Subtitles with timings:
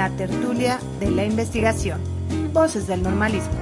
[0.00, 2.00] la tertulia de la investigación.
[2.54, 3.52] Voces del normalismo.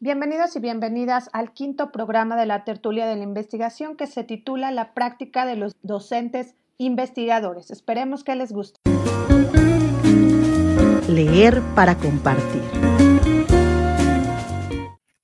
[0.00, 4.70] Bienvenidos y bienvenidas al quinto programa de la tertulia de la investigación que se titula
[4.70, 7.70] La práctica de los docentes investigadores.
[7.70, 8.80] Esperemos que les guste.
[11.06, 13.13] Leer para compartir.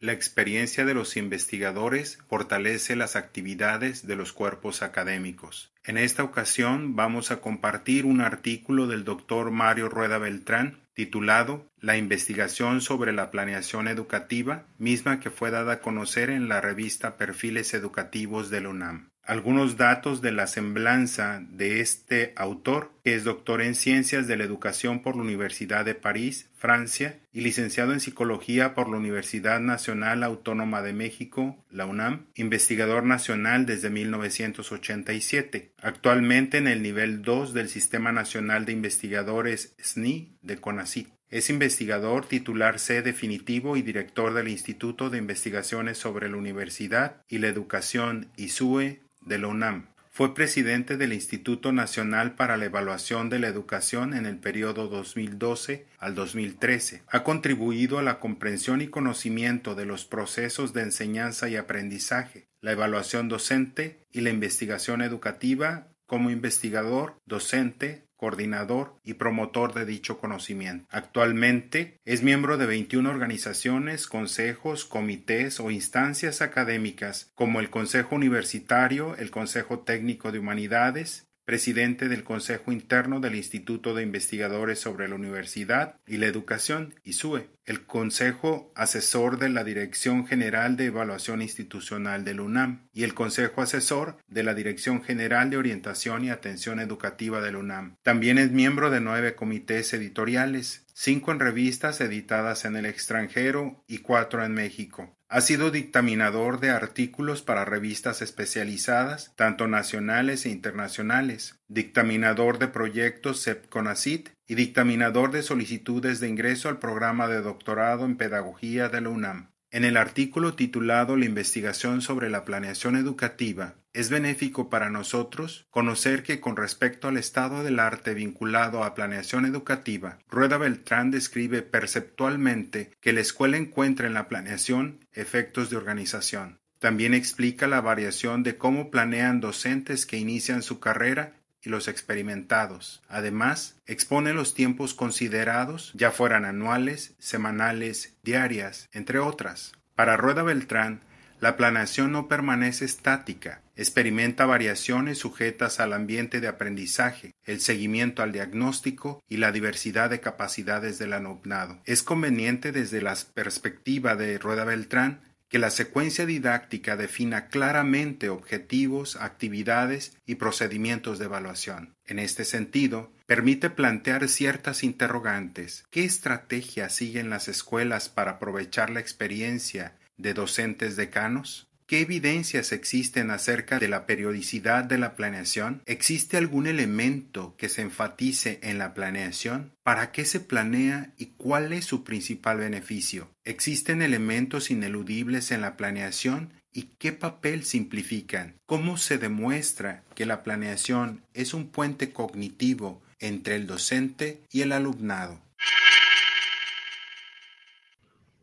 [0.03, 5.75] La experiencia de los investigadores fortalece las actividades de los cuerpos académicos.
[5.84, 11.98] En esta ocasión vamos a compartir un artículo del doctor Mario Rueda Beltrán titulado La
[11.98, 17.75] investigación sobre la planeación educativa, misma que fue dada a conocer en la revista Perfiles
[17.75, 23.74] Educativos de UNAM algunos datos de la semblanza de este autor, que es doctor en
[23.74, 28.88] Ciencias de la Educación por la Universidad de París, Francia, y licenciado en Psicología por
[28.88, 36.83] la Universidad Nacional Autónoma de México, la UNAM, investigador nacional desde 1987, actualmente en el
[36.83, 41.08] nivel 2 del Sistema Nacional de Investigadores SNI de CONACYT.
[41.28, 47.39] Es investigador titular C definitivo y director del Instituto de Investigaciones sobre la Universidad y
[47.39, 49.00] la Educación ISUE
[49.31, 49.86] de la UNAM.
[50.11, 55.86] Fue presidente del Instituto Nacional para la Evaluación de la Educación en el periodo 2012
[55.98, 57.05] al 2013.
[57.06, 62.73] Ha contribuido a la comprensión y conocimiento de los procesos de enseñanza y aprendizaje, la
[62.73, 70.87] evaluación docente y la investigación educativa como investigador, docente, coordinador y promotor de dicho conocimiento.
[70.91, 79.17] Actualmente es miembro de 21 organizaciones, consejos, comités o instancias académicas como el Consejo Universitario,
[79.17, 85.17] el Consejo Técnico de Humanidades, presidente del Consejo Interno del Instituto de Investigadores sobre la
[85.17, 92.25] Universidad y la Educación, ISUE, el Consejo Asesor de la Dirección General de Evaluación Institucional
[92.25, 97.41] del UNAM y el Consejo Asesor de la Dirección General de Orientación y Atención Educativa
[97.41, 97.97] del UNAM.
[98.03, 103.98] También es miembro de nueve comités editoriales, cinco en revistas editadas en el extranjero y
[103.98, 105.17] cuatro en México.
[105.33, 113.45] Ha sido dictaminador de artículos para revistas especializadas, tanto nacionales e internacionales, dictaminador de proyectos
[113.45, 119.08] CEPCONACIT y dictaminador de solicitudes de ingreso al programa de doctorado en Pedagogía de la
[119.11, 119.52] UNAM.
[119.73, 126.25] En el artículo titulado La investigación sobre la planeación educativa, es benéfico para nosotros conocer
[126.25, 132.91] que con respecto al estado del arte vinculado a planeación educativa, Rueda Beltrán describe perceptualmente
[133.00, 136.59] que la escuela encuentra en la planeación efectos de organización.
[136.81, 143.03] También explica la variación de cómo planean docentes que inician su carrera y los experimentados.
[143.09, 149.73] Además, expone los tiempos considerados, ya fueran anuales, semanales, diarias, entre otras.
[149.94, 151.00] Para Rueda Beltrán,
[151.41, 158.31] la planeación no permanece estática, experimenta variaciones sujetas al ambiente de aprendizaje, el seguimiento al
[158.31, 161.81] diagnóstico y la diversidad de capacidades del alumnado.
[161.87, 169.16] Es conveniente desde la perspectiva de Rueda Beltrán que la secuencia didáctica defina claramente objetivos,
[169.16, 171.96] actividades y procedimientos de evaluación.
[172.06, 175.84] En este sentido, permite plantear ciertas interrogantes.
[175.90, 181.69] ¿Qué estrategias siguen las escuelas para aprovechar la experiencia de docentes decanos?
[181.90, 185.82] ¿Qué evidencias existen acerca de la periodicidad de la planeación?
[185.87, 189.75] ¿Existe algún elemento que se enfatice en la planeación?
[189.82, 193.32] ¿Para qué se planea y cuál es su principal beneficio?
[193.43, 198.55] ¿Existen elementos ineludibles en la planeación y qué papel simplifican?
[198.67, 204.70] ¿Cómo se demuestra que la planeación es un puente cognitivo entre el docente y el
[204.70, 205.43] alumnado?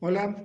[0.02, 0.36] Hola,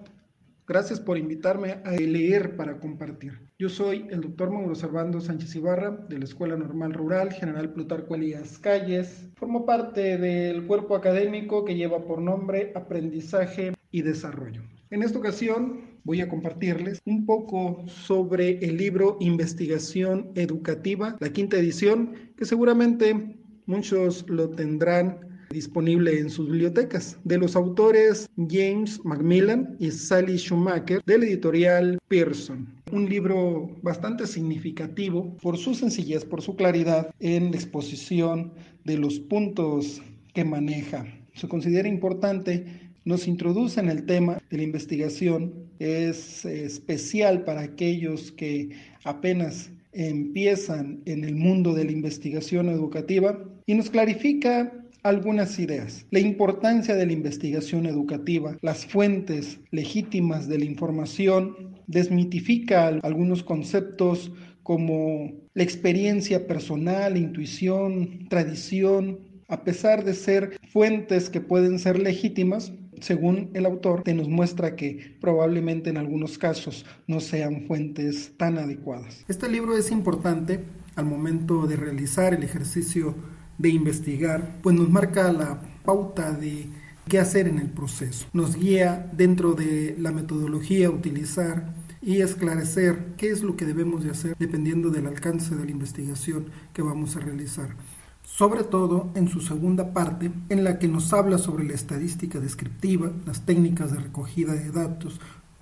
[0.66, 3.32] Gracias por invitarme a leer para compartir.
[3.58, 8.14] Yo soy el doctor Mauro Servando Sánchez Ibarra de la Escuela Normal Rural General Plutarco
[8.14, 9.28] Elías Calles.
[9.34, 14.62] Formo parte del cuerpo académico que lleva por nombre Aprendizaje y Desarrollo.
[14.90, 21.56] En esta ocasión voy a compartirles un poco sobre el libro Investigación Educativa, la quinta
[21.56, 23.36] edición, que seguramente
[23.66, 31.02] muchos lo tendrán disponible en sus bibliotecas, de los autores James Macmillan y Sally Schumacher,
[31.06, 32.66] del editorial Pearson.
[32.90, 38.52] Un libro bastante significativo por su sencillez, por su claridad en la exposición
[38.84, 40.02] de los puntos
[40.34, 41.06] que maneja.
[41.34, 45.52] Se considera importante nos introduce en el tema de la investigación.
[45.78, 48.70] Es especial para aquellos que
[49.04, 54.72] apenas empiezan en el mundo de la investigación educativa y nos clarifica
[55.02, 56.06] algunas ideas.
[56.10, 64.32] La importancia de la investigación educativa, las fuentes legítimas de la información, desmitifica algunos conceptos
[64.62, 69.18] como la experiencia personal, intuición, tradición,
[69.48, 74.76] a pesar de ser fuentes que pueden ser legítimas, según el autor, te nos muestra
[74.76, 79.24] que probablemente en algunos casos no sean fuentes tan adecuadas.
[79.28, 80.60] Este libro es importante
[80.94, 83.14] al momento de realizar el ejercicio
[83.62, 86.66] de investigar, pues nos marca la pauta de
[87.08, 88.26] qué hacer en el proceso.
[88.32, 91.72] Nos guía dentro de la metodología a utilizar
[92.02, 96.46] y esclarecer qué es lo que debemos de hacer dependiendo del alcance de la investigación
[96.72, 97.76] que vamos a realizar.
[98.24, 103.12] Sobre todo en su segunda parte, en la que nos habla sobre la estadística descriptiva,
[103.26, 105.20] las técnicas de recogida de datos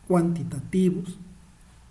[0.08, 1.18] cuantitativos,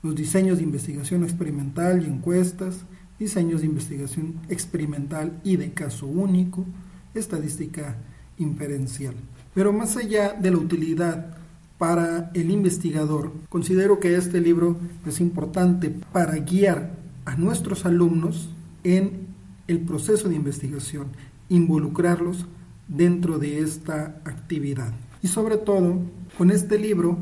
[0.01, 2.85] los diseños de investigación experimental y encuestas,
[3.19, 6.65] diseños de investigación experimental y de caso único,
[7.13, 7.97] estadística
[8.37, 9.13] inferencial.
[9.53, 11.37] Pero más allá de la utilidad
[11.77, 16.91] para el investigador, considero que este libro es importante para guiar
[17.25, 18.49] a nuestros alumnos
[18.83, 19.27] en
[19.67, 21.07] el proceso de investigación,
[21.49, 22.45] involucrarlos
[22.87, 24.93] dentro de esta actividad.
[25.21, 26.01] Y sobre todo,
[26.37, 27.17] con este libro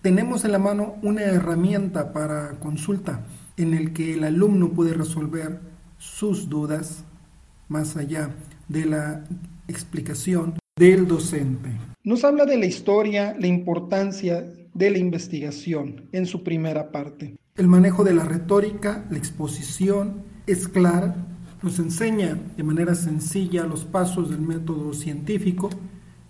[0.00, 3.24] tenemos en la mano una herramienta para consulta
[3.58, 5.60] en el que el alumno puede resolver
[5.98, 7.04] sus dudas
[7.68, 8.30] más allá
[8.68, 9.24] de la
[9.66, 11.70] explicación del docente.
[12.04, 17.36] Nos habla de la historia, la importancia de la investigación en su primera parte.
[17.56, 21.16] El manejo de la retórica, la exposición es clara,
[21.62, 25.68] nos enseña de manera sencilla los pasos del método científico,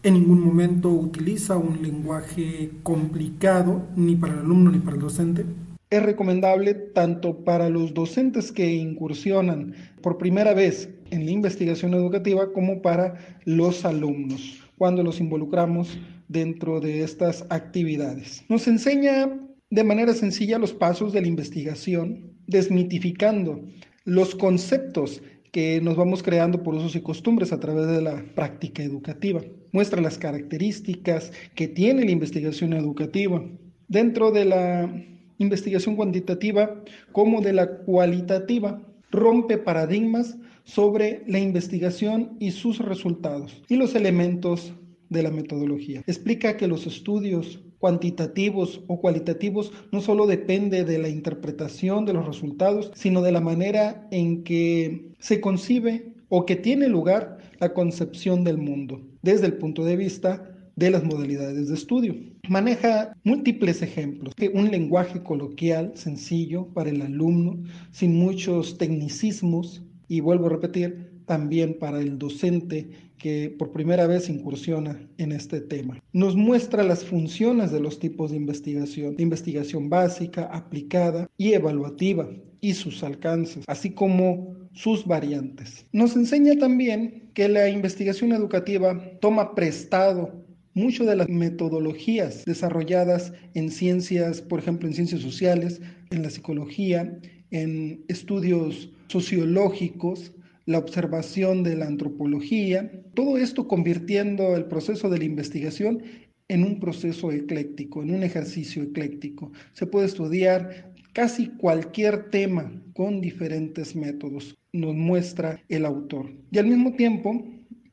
[0.03, 5.45] en ningún momento utiliza un lenguaje complicado ni para el alumno ni para el docente,
[5.91, 12.53] es recomendable tanto para los docentes que incursionan por primera vez en la investigación educativa
[12.53, 15.99] como para los alumnos cuando los involucramos
[16.29, 18.45] dentro de estas actividades.
[18.49, 19.29] Nos enseña
[19.71, 23.61] de manera sencilla los pasos de la investigación, desmitificando
[24.05, 25.21] los conceptos
[25.53, 29.43] que nos vamos creando por usos y costumbres a través de la práctica educativa.
[29.73, 33.43] Muestra las características que tiene la investigación educativa.
[33.89, 35.05] Dentro de la
[35.39, 36.83] investigación cuantitativa
[37.13, 38.83] como de la cualitativa.
[39.11, 44.75] Rompe paradigmas sobre la investigación y sus resultados y los elementos
[45.09, 46.03] de la metodología.
[46.07, 52.27] Explica que los estudios cuantitativos o cualitativos no solo depende de la interpretación de los
[52.27, 58.45] resultados, sino de la manera en que se concibe o que tiene lugar la concepción
[58.45, 62.15] del mundo desde el punto de vista de las modalidades de estudio.
[62.49, 67.59] Maneja múltiples ejemplos, un lenguaje coloquial, sencillo para el alumno,
[67.91, 72.89] sin muchos tecnicismos y vuelvo a repetir, también para el docente
[73.19, 76.01] que por primera vez incursiona en este tema.
[76.13, 82.31] Nos muestra las funciones de los tipos de investigación, investigación básica, aplicada y evaluativa
[82.61, 85.85] y sus alcances, así como sus variantes.
[85.93, 90.48] Nos enseña también que la investigación educativa toma prestado
[90.79, 95.81] mucho de las metodologías desarrolladas en ciencias, por ejemplo, en ciencias sociales,
[96.11, 97.19] en la psicología,
[97.51, 100.33] en estudios sociológicos,
[100.67, 106.03] la observación de la antropología, todo esto convirtiendo el proceso de la investigación
[106.49, 109.51] en un proceso ecléctico, en un ejercicio ecléctico.
[109.73, 116.31] Se puede estudiar casi cualquier tema con diferentes métodos, nos muestra el autor.
[116.51, 117.45] Y al mismo tiempo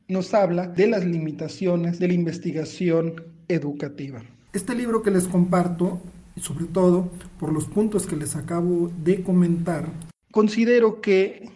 [0.08, 4.22] nos habla de las limitaciones de la investigación educativa.
[4.54, 6.00] Este libro que les comparto,
[6.36, 7.10] y sobre todo
[7.40, 9.90] por los puntos que les acabo de comentar,
[10.32, 11.50] considero que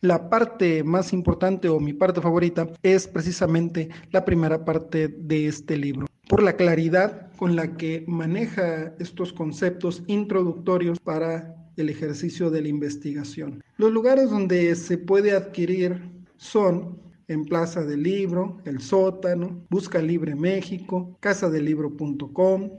[0.00, 5.76] la parte más importante o mi parte favorita es precisamente la primera parte de este
[5.76, 12.62] libro, por la claridad con la que maneja estos conceptos introductorios para el ejercicio de
[12.62, 13.62] la investigación.
[13.76, 16.98] Los lugares donde se puede adquirir son
[17.32, 22.70] en Plaza del Libro, El Sótano, Busca Libre México, casadelibro.com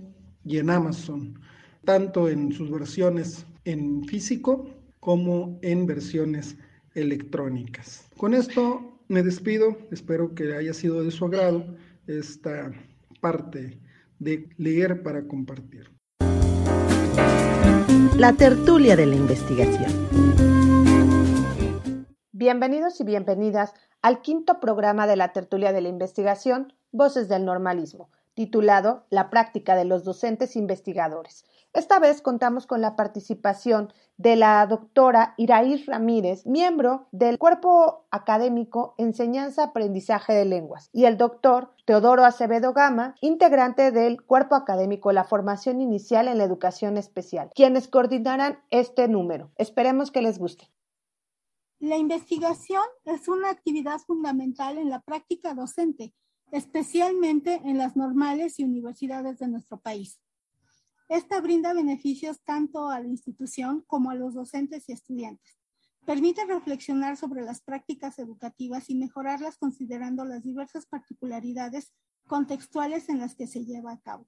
[0.45, 1.39] y en Amazon,
[1.83, 4.69] tanto en sus versiones en físico
[4.99, 6.55] como en versiones
[6.93, 8.07] electrónicas.
[8.17, 11.65] Con esto me despido, espero que haya sido de su agrado
[12.07, 12.71] esta
[13.21, 13.79] parte
[14.19, 15.91] de leer para compartir.
[18.17, 19.91] La tertulia de la investigación.
[22.31, 28.09] Bienvenidos y bienvenidas al quinto programa de la tertulia de la investigación, Voces del Normalismo,
[28.33, 31.45] titulado La práctica de los docentes investigadores.
[31.71, 38.93] Esta vez contamos con la participación de la doctora Iraís Ramírez, miembro del Cuerpo Académico
[38.97, 45.79] Enseñanza-Aprendizaje de Lenguas, y el doctor Teodoro Acevedo Gama, integrante del Cuerpo Académico La Formación
[45.79, 49.49] Inicial en la Educación Especial, quienes coordinarán este número.
[49.55, 50.69] Esperemos que les guste.
[51.83, 56.13] La investigación es una actividad fundamental en la práctica docente,
[56.53, 60.21] especialmente en las normales y universidades de nuestro país.
[61.09, 65.59] Esta brinda beneficios tanto a la institución como a los docentes y estudiantes.
[66.05, 71.91] Permite reflexionar sobre las prácticas educativas y mejorarlas considerando las diversas particularidades
[72.27, 74.25] contextuales en las que se lleva a cabo.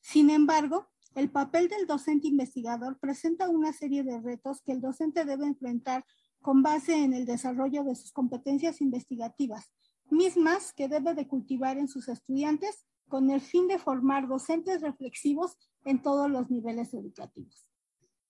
[0.00, 5.24] Sin embargo, el papel del docente investigador presenta una serie de retos que el docente
[5.24, 6.04] debe enfrentar
[6.46, 9.72] con base en el desarrollo de sus competencias investigativas,
[10.10, 15.58] mismas que debe de cultivar en sus estudiantes con el fin de formar docentes reflexivos
[15.84, 17.68] en todos los niveles educativos.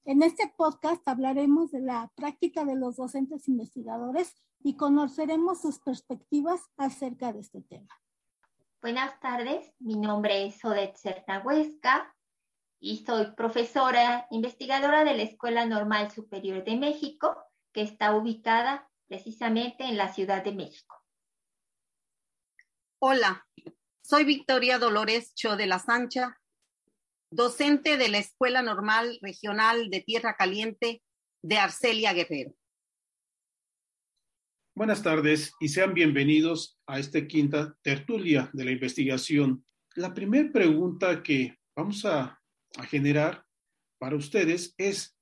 [0.06, 6.62] En este podcast hablaremos de la práctica de los docentes investigadores y conoceremos sus perspectivas
[6.78, 8.00] acerca de este tema.
[8.80, 10.96] Buenas tardes, mi nombre es Odette
[11.44, 12.16] Huesca
[12.80, 17.36] y soy profesora investigadora de la Escuela Normal Superior de México,
[17.76, 20.96] que está ubicada precisamente en la Ciudad de México.
[22.98, 23.46] Hola,
[24.02, 26.40] soy Victoria Dolores Cho de la Sancha,
[27.30, 31.02] docente de la Escuela Normal Regional de Tierra Caliente
[31.42, 32.54] de Arcelia Guerrero.
[34.74, 39.66] Buenas tardes y sean bienvenidos a esta quinta tertulia de la investigación.
[39.96, 42.40] La primera pregunta que vamos a,
[42.78, 43.44] a generar
[43.98, 45.15] para ustedes es,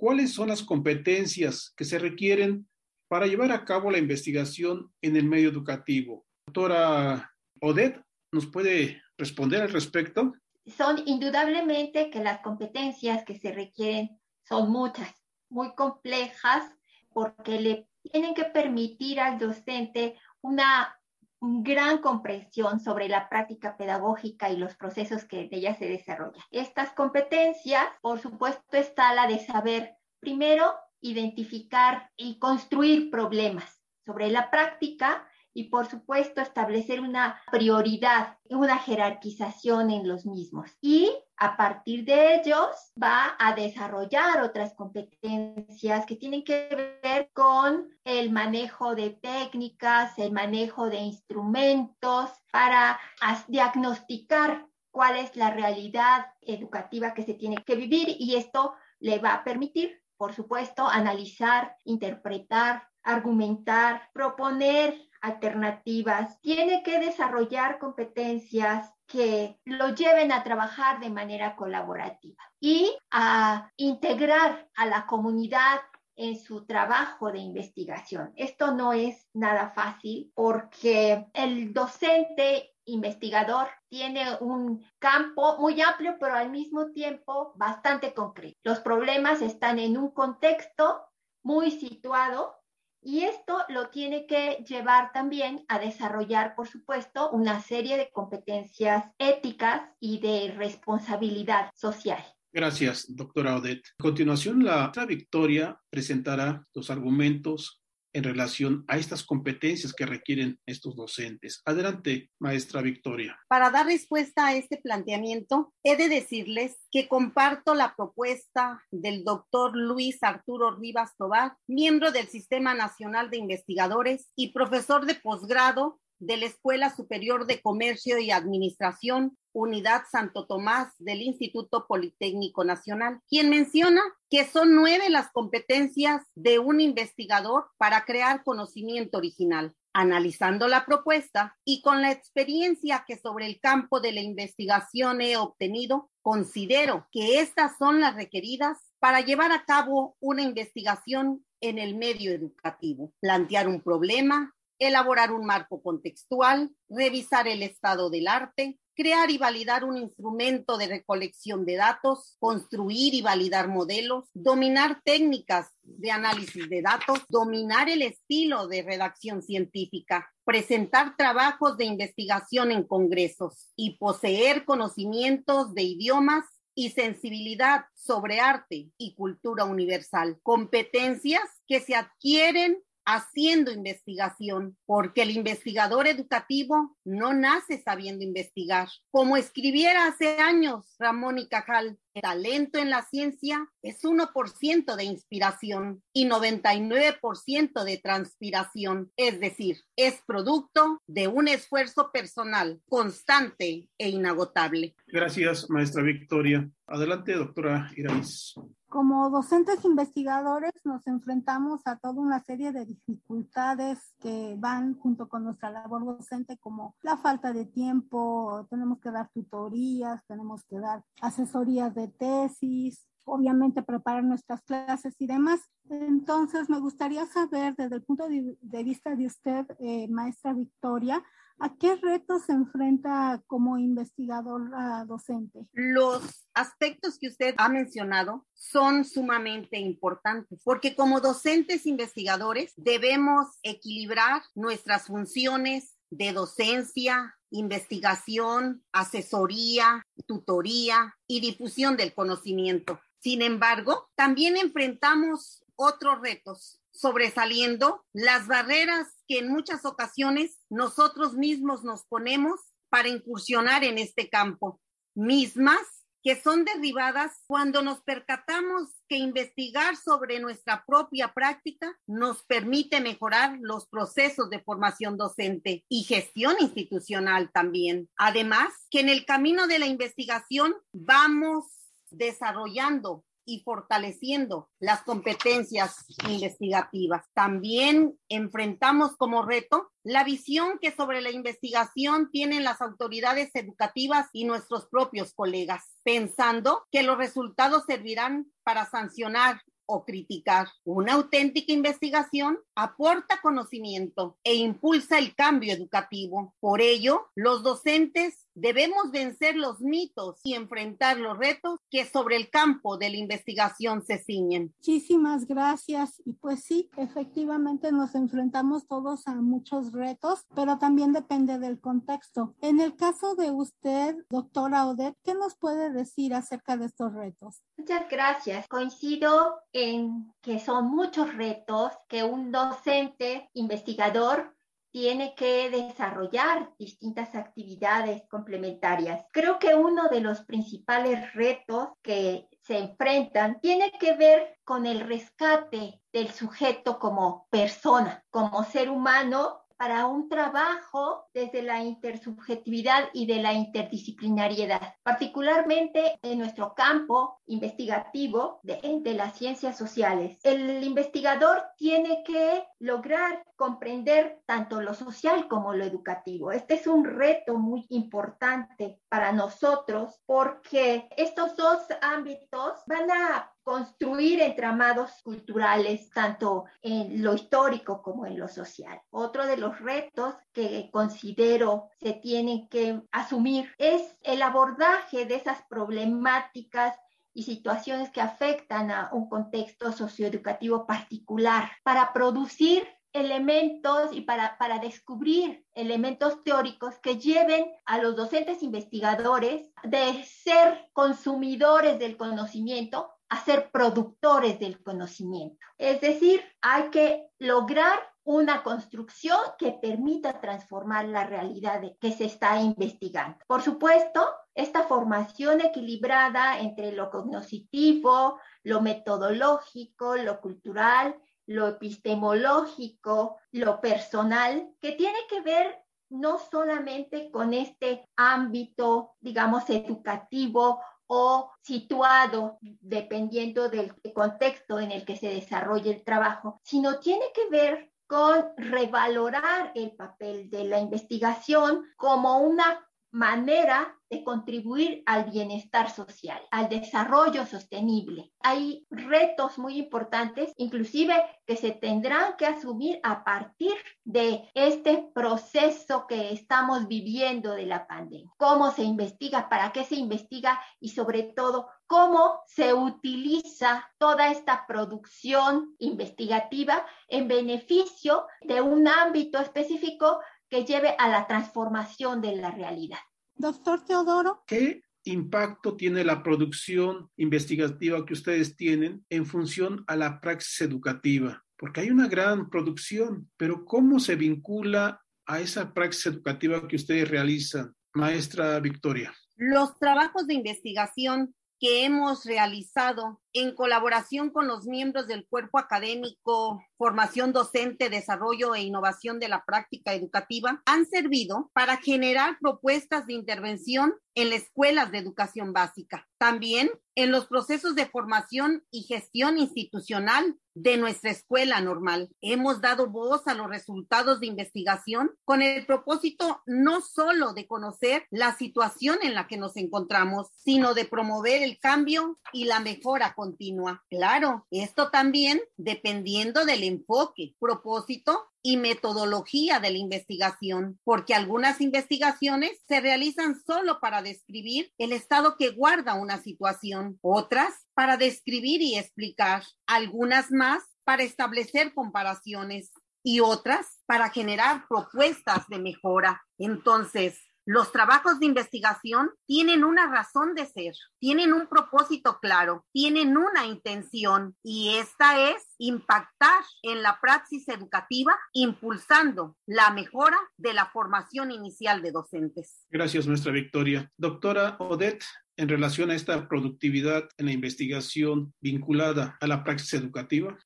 [0.00, 2.66] ¿cuáles son las competencias que se requieren
[3.06, 6.26] para llevar a cabo la investigación en el medio educativo?
[6.46, 7.30] Doctora
[7.60, 8.02] Odette,
[8.32, 10.32] ¿Nos puede responder al respecto?
[10.64, 15.12] Son indudablemente que las competencias que se requieren son muchas,
[15.48, 16.70] muy complejas,
[17.12, 20.96] porque le tienen que permitir al docente una
[21.40, 26.42] gran comprensión sobre la práctica pedagógica y los procesos que de ella se desarrollan.
[26.50, 34.50] Estas competencias, por supuesto, está la de saber primero identificar y construir problemas sobre la
[34.50, 40.70] práctica y por supuesto establecer una prioridad, una jerarquización en los mismos.
[40.80, 47.88] Y a partir de ellos va a desarrollar otras competencias que tienen que ver con
[48.04, 53.00] el manejo de técnicas, el manejo de instrumentos para
[53.48, 59.34] diagnosticar cuál es la realidad educativa que se tiene que vivir y esto le va
[59.34, 69.94] a permitir, por supuesto, analizar, interpretar, argumentar, proponer alternativas, tiene que desarrollar competencias que lo
[69.94, 75.80] lleven a trabajar de manera colaborativa y a integrar a la comunidad
[76.16, 78.32] en su trabajo de investigación.
[78.36, 86.34] Esto no es nada fácil porque el docente investigador tiene un campo muy amplio, pero
[86.34, 88.58] al mismo tiempo bastante concreto.
[88.64, 91.06] Los problemas están en un contexto
[91.42, 92.59] muy situado
[93.02, 99.04] y esto lo tiene que llevar también a desarrollar, por supuesto, una serie de competencias
[99.18, 102.22] éticas y de responsabilidad social.
[102.52, 103.88] Gracias, doctora Odette.
[103.98, 107.79] A continuación, la Victoria presentará los argumentos
[108.12, 111.62] en relación a estas competencias que requieren estos docentes.
[111.64, 113.38] Adelante, maestra Victoria.
[113.48, 119.76] Para dar respuesta a este planteamiento, he de decirles que comparto la propuesta del doctor
[119.76, 126.36] Luis Arturo Rivas Tobar, miembro del Sistema Nacional de Investigadores y profesor de posgrado de
[126.36, 133.50] la Escuela Superior de Comercio y Administración, Unidad Santo Tomás del Instituto Politécnico Nacional, quien
[133.50, 139.74] menciona que son nueve las competencias de un investigador para crear conocimiento original.
[139.92, 145.36] Analizando la propuesta y con la experiencia que sobre el campo de la investigación he
[145.36, 151.96] obtenido, considero que estas son las requeridas para llevar a cabo una investigación en el
[151.96, 159.30] medio educativo, plantear un problema, elaborar un marco contextual, revisar el estado del arte, crear
[159.30, 166.10] y validar un instrumento de recolección de datos, construir y validar modelos, dominar técnicas de
[166.10, 173.70] análisis de datos, dominar el estilo de redacción científica, presentar trabajos de investigación en congresos
[173.76, 176.44] y poseer conocimientos de idiomas
[176.74, 182.82] y sensibilidad sobre arte y cultura universal, competencias que se adquieren
[183.14, 188.88] haciendo investigación, porque el investigador educativo no nace sabiendo investigar.
[189.10, 195.04] Como escribiera hace años Ramón y Cajal, el talento en la ciencia es 1% de
[195.04, 204.08] inspiración y 99% de transpiración, es decir, es producto de un esfuerzo personal constante e
[204.08, 204.94] inagotable.
[205.06, 206.68] Gracias, maestra Victoria.
[206.86, 208.54] Adelante, doctora Iraís.
[208.90, 215.44] Como docentes investigadores nos enfrentamos a toda una serie de dificultades que van junto con
[215.44, 221.04] nuestra labor docente, como la falta de tiempo, tenemos que dar tutorías, tenemos que dar
[221.20, 225.60] asesorías de tesis, obviamente preparar nuestras clases y demás.
[225.88, 231.22] Entonces, me gustaría saber desde el punto de, vista de usted, eh, maestra Victoria,
[231.62, 234.70] ¿A qué retos se enfrenta como investigador
[235.06, 235.66] docente?
[235.74, 244.40] Los aspectos que usted ha mencionado son sumamente importantes porque como docentes investigadores debemos equilibrar
[244.54, 252.98] nuestras funciones de docencia, investigación, asesoría, tutoría y difusión del conocimiento.
[253.18, 261.84] Sin embargo, también enfrentamos otros retos sobresaliendo las barreras que en muchas ocasiones nosotros mismos
[261.84, 262.60] nos ponemos
[262.90, 264.80] para incursionar en este campo,
[265.14, 265.80] mismas
[266.22, 273.56] que son derribadas cuando nos percatamos que investigar sobre nuestra propia práctica nos permite mejorar
[273.62, 278.10] los procesos de formación docente y gestión institucional también.
[278.18, 281.64] Además, que en el camino de la investigación vamos
[282.10, 287.26] desarrollando y fortaleciendo las competencias investigativas.
[287.34, 294.44] También enfrentamos como reto la visión que sobre la investigación tienen las autoridades educativas y
[294.44, 300.68] nuestros propios colegas, pensando que los resultados servirán para sancionar o criticar.
[300.84, 306.54] Una auténtica investigación aporta conocimiento e impulsa el cambio educativo.
[306.60, 312.50] Por ello, los docentes debemos vencer los mitos y enfrentar los retos que sobre el
[312.50, 314.74] campo de la investigación se ciñen.
[314.78, 316.20] Muchísimas gracias.
[316.24, 322.54] Y pues sí, efectivamente nos enfrentamos todos a muchos retos, pero también depende del contexto.
[322.60, 327.62] En el caso de usted, doctora Odette, ¿qué nos puede decir acerca de estos retos?
[327.76, 328.68] Muchas gracias.
[328.68, 334.54] Coincido en que son muchos retos que un docente investigador
[334.90, 339.24] tiene que desarrollar distintas actividades complementarias.
[339.32, 345.00] Creo que uno de los principales retos que se enfrentan tiene que ver con el
[345.00, 353.24] rescate del sujeto como persona, como ser humano para un trabajo desde la intersubjetividad y
[353.24, 360.38] de la interdisciplinariedad, particularmente en nuestro campo investigativo de, las ciencias sociales.
[360.42, 366.52] El investigador tiene que lograr comprender tanto lo social como lo educativo.
[366.52, 374.42] Este es un reto muy importante para nosotros porque estos dos ámbitos van a construir
[374.42, 379.00] entramados culturales tanto en lo histórico como en lo social.
[379.10, 385.62] Otro de los retos que considero se tienen que asumir es el abordaje de esas
[385.68, 386.96] problemáticas
[387.32, 394.80] y situaciones que afectan a un contexto socioeducativo particular para producir elementos y para, para
[394.80, 403.44] descubrir elementos teóricos que lleven a los docentes investigadores de ser consumidores del conocimiento a
[403.44, 405.56] ser productores del conocimiento.
[405.78, 412.60] Es decir, hay que lograr una construcción que permita transformar la realidad que se está
[412.60, 413.38] investigando.
[413.46, 421.16] Por supuesto, esta formación equilibrada entre lo cognitivo, lo metodológico, lo cultural,
[421.46, 430.80] lo epistemológico, lo personal, que tiene que ver no solamente con este ámbito, digamos, educativo
[431.12, 437.48] o situado dependiendo del contexto en el que se desarrolle el trabajo, sino tiene que
[437.50, 445.90] ver con revalorar el papel de la investigación como una manera de contribuir al bienestar
[445.90, 448.32] social, al desarrollo sostenible.
[448.40, 451.14] Hay retos muy importantes, inclusive
[451.46, 453.72] que se tendrán que asumir a partir
[454.04, 458.30] de este proceso que estamos viviendo de la pandemia.
[458.36, 459.48] ¿Cómo se investiga?
[459.48, 460.60] ¿Para qué se investiga?
[460.80, 469.38] Y sobre todo, cómo se utiliza toda esta producción investigativa en beneficio de un ámbito
[469.38, 472.98] específico que lleve a la transformación de la realidad.
[473.34, 474.42] Doctor Teodoro.
[474.46, 481.42] ¿Qué impacto tiene la producción investigativa que ustedes tienen en función a la praxis educativa?
[481.60, 487.06] porque hay una gran producción, pero ¿cómo se vincula a esa praxis educativa que ustedes
[487.06, 489.12] realizan, maestra Victoria?
[489.36, 496.62] Los trabajos de investigación que hemos realizado en colaboración con los miembros del cuerpo académico,
[496.76, 503.14] formación docente, desarrollo e innovación de la práctica educativa, han servido para generar propuestas de
[503.14, 506.08] intervención en las escuelas de educación básica.
[506.18, 512.10] También en los procesos de formación y gestión institucional de nuestra escuela normal.
[512.20, 518.06] Hemos dado voz a los resultados de investigación con el propósito no solo de conocer
[518.10, 523.14] la situación en la que nos encontramos, sino de promover el cambio y la mejora
[523.20, 523.84] continua.
[523.90, 532.52] Claro, esto también dependiendo del enfoque, propósito y metodología de la investigación, porque algunas investigaciones
[532.66, 538.78] se realizan solo para describir el estado que guarda una situación, otras para describir y
[538.78, 542.70] explicar, algunas más para establecer comparaciones
[543.02, 546.22] y otras para generar propuestas de mejora.
[546.38, 553.16] Entonces, los trabajos de investigación tienen una razón de ser, tienen un propósito claro, tienen
[553.16, 560.66] una intención y esta es impactar en la praxis educativa impulsando la mejora de la
[560.66, 562.66] formación inicial de docentes.
[562.70, 563.90] Gracias, nuestra Victoria.
[563.96, 565.04] Doctora Odette,
[565.36, 570.38] en relación a esta productividad en la investigación vinculada a la praxis educativa.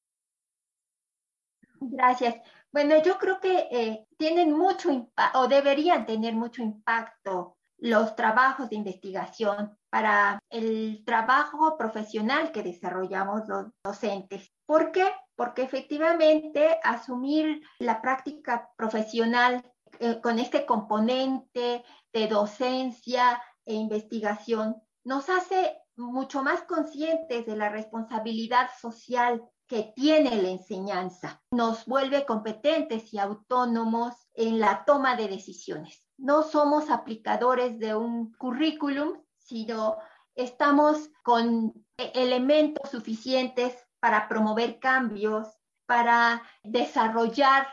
[1.80, 2.36] Gracias.
[2.74, 8.68] Bueno, yo creo que eh, tienen mucho impacto o deberían tener mucho impacto los trabajos
[8.68, 14.50] de investigación para el trabajo profesional que desarrollamos los docentes.
[14.66, 15.06] ¿Por qué?
[15.36, 19.62] Porque efectivamente asumir la práctica profesional
[20.00, 27.68] eh, con este componente de docencia e investigación nos hace mucho más conscientes de la
[27.68, 31.42] responsabilidad social que tiene la enseñanza.
[31.50, 36.06] Nos vuelve competentes y autónomos en la toma de decisiones.
[36.16, 39.96] No somos aplicadores de un currículum, sino
[40.36, 45.48] estamos con elementos suficientes para promover cambios,
[45.86, 47.66] para desarrollar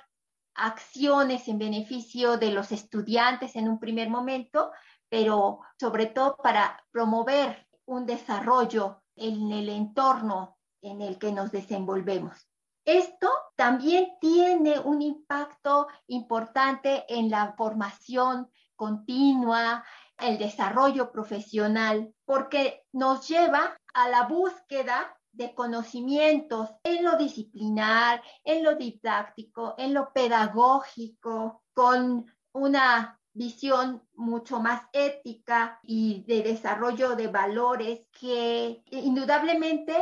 [0.56, 4.72] acciones en beneficio de los estudiantes en un primer momento,
[5.08, 12.48] pero sobre todo para promover un desarrollo en el entorno en el que nos desenvolvemos.
[12.86, 19.84] Esto también tiene un impacto importante en la formación continua,
[20.18, 28.64] el desarrollo profesional, porque nos lleva a la búsqueda de conocimientos en lo disciplinar, en
[28.64, 37.28] lo didáctico, en lo pedagógico, con una visión mucho más ética y de desarrollo de
[37.28, 39.96] valores que indudablemente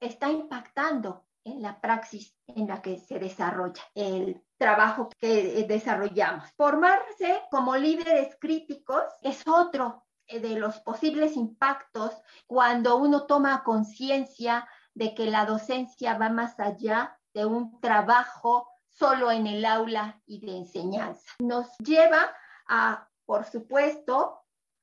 [0.00, 6.50] está impactando en la praxis en la que se desarrolla el trabajo que desarrollamos.
[6.56, 12.12] Formarse como líderes críticos es otro de los posibles impactos
[12.46, 19.30] cuando uno toma conciencia de que la docencia va más allá de un trabajo solo
[19.30, 21.32] en el aula y de enseñanza.
[21.40, 22.30] Nos lleva
[22.68, 24.40] a, por supuesto,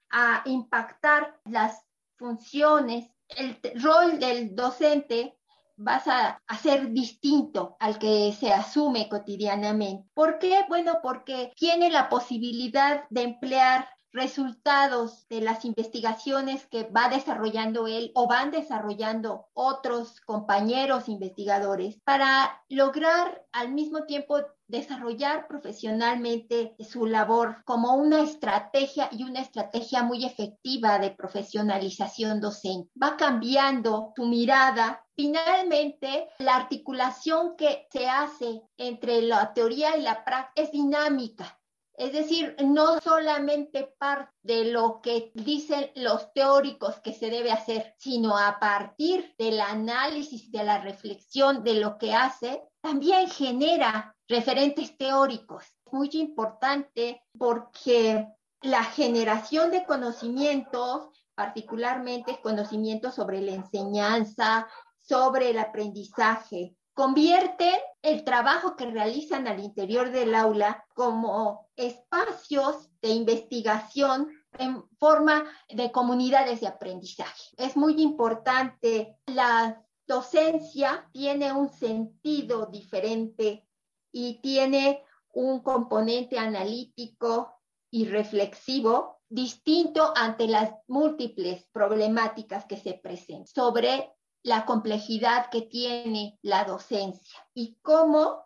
[0.10, 1.82] a impactar las
[2.18, 5.38] funciones el rol del docente
[5.82, 10.08] vas a, ser distinto al que se asume cotidianamente.
[10.14, 10.62] ¿Por qué?
[10.70, 18.12] Bueno, porque tiene la posibilidad de emplear resultados de las investigaciones que va desarrollando él
[18.14, 24.42] o van desarrollando otros compañeros investigadores para lograr al mismo tiempo
[24.72, 32.90] desarrollar profesionalmente su labor como una estrategia y una estrategia muy efectiva de profesionalización docente.
[33.02, 35.06] Va cambiando su mirada.
[35.16, 41.62] Finalmente, la articulación que se hace entre la teoría y la práctica es dinámica
[42.02, 47.94] es decir, no solamente parte de lo que dicen los teóricos que se debe hacer,
[48.00, 54.98] sino a partir del análisis, de la reflexión de lo que hace, también genera referentes
[54.98, 55.66] teóricos.
[55.92, 58.28] Muy importante porque
[58.62, 64.68] la generación de conocimientos, particularmente conocimientos sobre la enseñanza,
[65.00, 73.10] sobre el aprendizaje, convierten el trabajo que realizan al interior del aula como espacios de
[73.10, 77.50] investigación en forma de comunidades de aprendizaje.
[77.58, 83.68] Es muy importante, la docencia tiene un sentido diferente
[84.12, 87.54] y tiene un componente analítico
[87.90, 94.12] y reflexivo distinto ante las múltiples problemáticas que se presentan sobre
[94.44, 98.46] la complejidad que tiene la docencia y cómo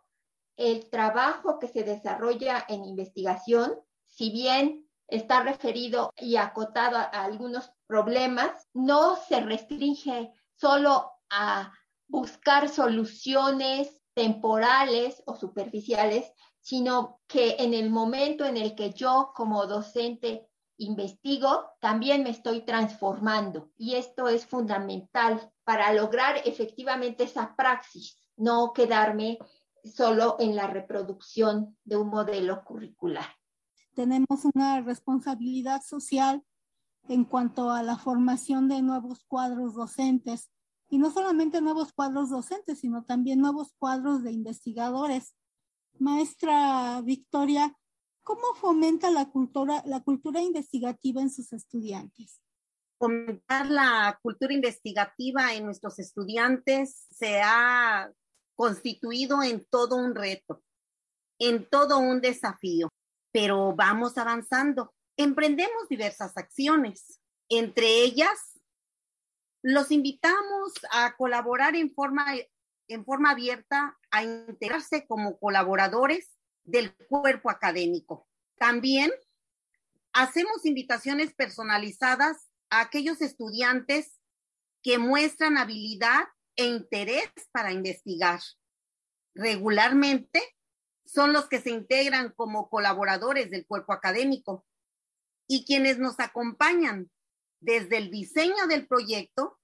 [0.57, 3.73] el trabajo que se desarrolla en investigación,
[4.05, 11.71] si bien está referido y acotado a, algunos problemas, no se restringe solo a
[12.07, 19.67] buscar soluciones temporales o superficiales, sino que en el momento en el que yo como
[19.67, 23.71] docente investigo, también me estoy transformando.
[23.77, 29.37] Y esto es fundamental para lograr efectivamente esa praxis, no quedarme
[29.83, 33.27] solo en la reproducción de un modelo curricular.
[33.93, 36.43] Tenemos una responsabilidad social
[37.07, 40.49] en cuanto a la formación de nuevos cuadros docentes
[40.89, 45.35] y no solamente nuevos cuadros docentes, sino también nuevos cuadros de investigadores.
[45.97, 47.75] Maestra Victoria,
[48.25, 52.41] ¿Cómo fomenta la cultura, la cultura investigativa en sus estudiantes?
[52.97, 58.11] Fomentar la cultura investigativa en nuestros estudiantes se ha
[58.55, 60.63] constituido en todo un reto,
[61.37, 62.89] en todo un desafío,
[63.31, 64.91] pero vamos avanzando.
[65.17, 67.21] Emprendemos diversas acciones.
[67.47, 68.54] Entre ellas,
[69.65, 72.35] los invitamos a colaborar en forma,
[72.87, 78.27] en forma abierta, a integrarse como colaboradores del cuerpo académico.
[78.59, 79.11] También
[80.13, 84.19] hacemos invitaciones personalizadas a aquellos estudiantes
[84.83, 86.25] que muestran habilidad
[86.55, 88.41] e interés para investigar.
[89.33, 90.43] Regularmente
[91.05, 94.63] son los que se integran como colaboradores del cuerpo académico
[95.47, 97.09] y quienes nos acompañan
[97.59, 99.59] desde el diseño del proyecto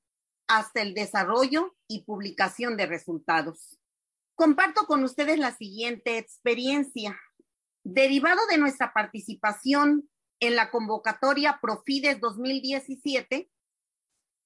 [0.47, 3.79] hasta el desarrollo y publicación de resultados.
[4.35, 7.17] Comparto con ustedes la siguiente experiencia.
[7.83, 13.49] Derivado de nuestra participación en la convocatoria Profides 2017,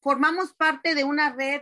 [0.02, 1.62] formamos parte de una red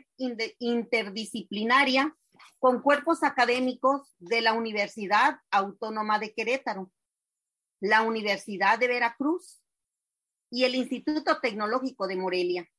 [0.59, 2.15] interdisciplinaria
[2.59, 6.91] con cuerpos académicos de la Universidad Autónoma de Querétaro,
[7.79, 9.62] la Universidad de Veracruz
[10.53, 12.69] y el Instituto Tecnológico de Morelia.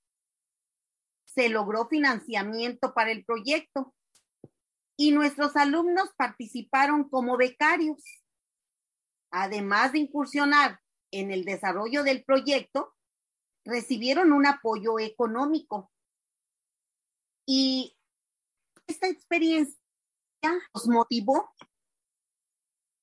[1.24, 3.92] Se logró financiamiento para el proyecto
[4.96, 8.00] y nuestros alumnos participaron como becarios.
[9.32, 10.78] Además de incursionar
[11.10, 12.94] en el desarrollo del proyecto,
[13.64, 15.90] recibieron un apoyo económico.
[17.44, 17.98] Y
[18.86, 19.76] esta experiencia
[20.42, 21.52] nos motivó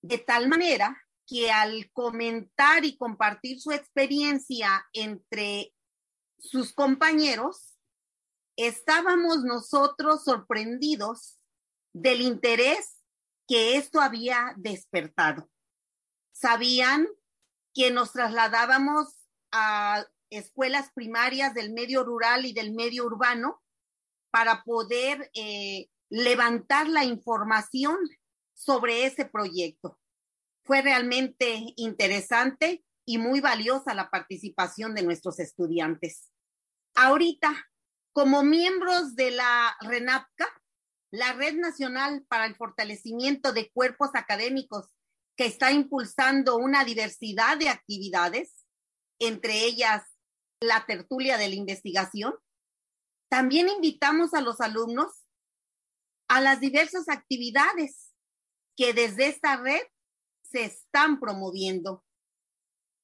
[0.01, 1.00] de tal manera
[1.31, 5.73] que al comentar y compartir su experiencia entre
[6.37, 7.77] sus compañeros,
[8.57, 11.39] estábamos nosotros sorprendidos
[11.93, 13.01] del interés
[13.47, 15.49] que esto había despertado.
[16.33, 17.07] Sabían
[17.73, 19.07] que nos trasladábamos
[19.53, 23.61] a escuelas primarias del medio rural y del medio urbano
[24.31, 27.97] para poder eh, levantar la información
[28.53, 30.00] sobre ese proyecto.
[30.71, 36.31] Fue realmente interesante y muy valiosa la participación de nuestros estudiantes.
[36.95, 37.53] Ahorita,
[38.13, 40.47] como miembros de la RENAPCA,
[41.11, 44.87] la Red Nacional para el Fortalecimiento de Cuerpos Académicos,
[45.35, 48.65] que está impulsando una diversidad de actividades,
[49.19, 50.03] entre ellas
[50.61, 52.33] la tertulia de la investigación.
[53.29, 55.11] También invitamos a los alumnos
[56.29, 58.13] a las diversas actividades
[58.77, 59.81] que desde esta red
[60.51, 62.03] se están promoviendo.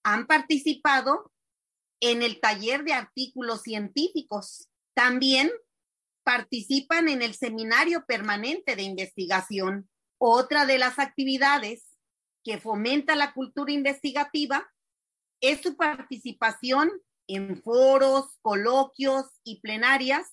[0.04, 1.32] Han participado
[2.00, 4.70] en el taller de artículos científicos.
[4.94, 5.52] También
[6.24, 9.90] participan en el seminario permanente de investigación.
[10.20, 11.98] Otra de las actividades
[12.44, 14.68] que fomenta la cultura investigativa
[15.42, 16.92] es su participación
[17.28, 20.28] en foros, coloquios y plenarias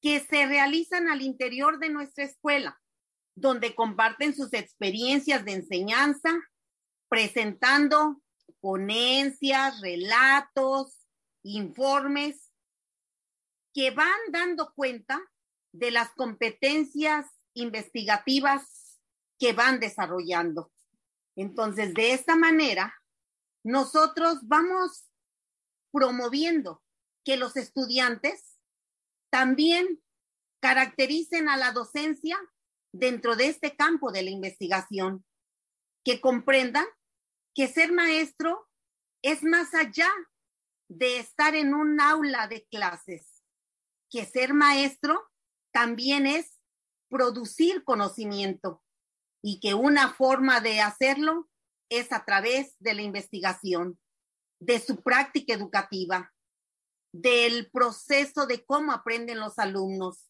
[0.00, 2.80] que se realizan al interior de nuestra escuela,
[3.34, 6.30] donde comparten sus experiencias de enseñanza,
[7.08, 8.22] presentando
[8.60, 11.06] ponencias, relatos,
[11.42, 12.50] informes
[13.74, 15.20] que van dando cuenta
[15.72, 19.00] de las competencias investigativas
[19.38, 20.72] que van desarrollando.
[21.36, 22.94] Entonces, de esta manera,
[23.64, 25.06] nosotros vamos
[25.92, 26.82] promoviendo
[27.24, 28.58] que los estudiantes
[29.30, 30.00] también
[30.60, 32.38] caractericen a la docencia
[32.94, 35.24] dentro de este campo de la investigación,
[36.04, 36.86] que comprendan
[37.54, 38.68] que ser maestro
[39.22, 40.10] es más allá
[40.88, 43.34] de estar en un aula de clases
[44.10, 45.28] que ser maestro
[45.72, 46.60] también es
[47.10, 48.80] producir conocimiento
[49.42, 51.50] y que una forma de hacerlo
[51.90, 53.98] es a través de la investigación,
[54.60, 56.30] de su práctica educativa.
[57.16, 60.28] del proceso de cómo aprenden los alumnos,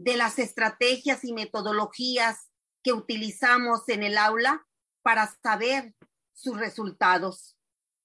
[0.00, 2.50] de las estrategias y metodologías
[2.82, 4.66] que utilizamos en el aula
[5.02, 5.94] para saber
[6.32, 7.58] sus resultados,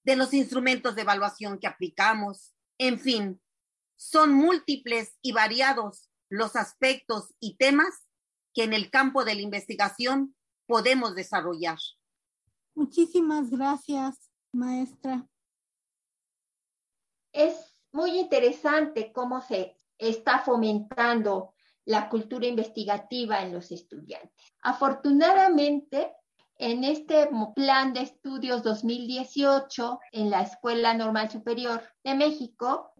[0.04, 3.40] de los instrumentos de evaluación que aplicamos, en fin,
[3.96, 8.06] son múltiples y variados los aspectos y temas
[8.52, 11.78] que en el campo de la investigación podemos desarrollar.
[12.74, 15.26] Muchísimas gracias, maestra.
[17.32, 21.55] Es muy interesante cómo se está fomentando
[21.86, 24.54] la cultura investigativa en los estudiantes.
[24.62, 26.12] Afortunadamente,
[26.58, 32.92] en este plan de estudios 2018 en la Escuela Normal Superior de México,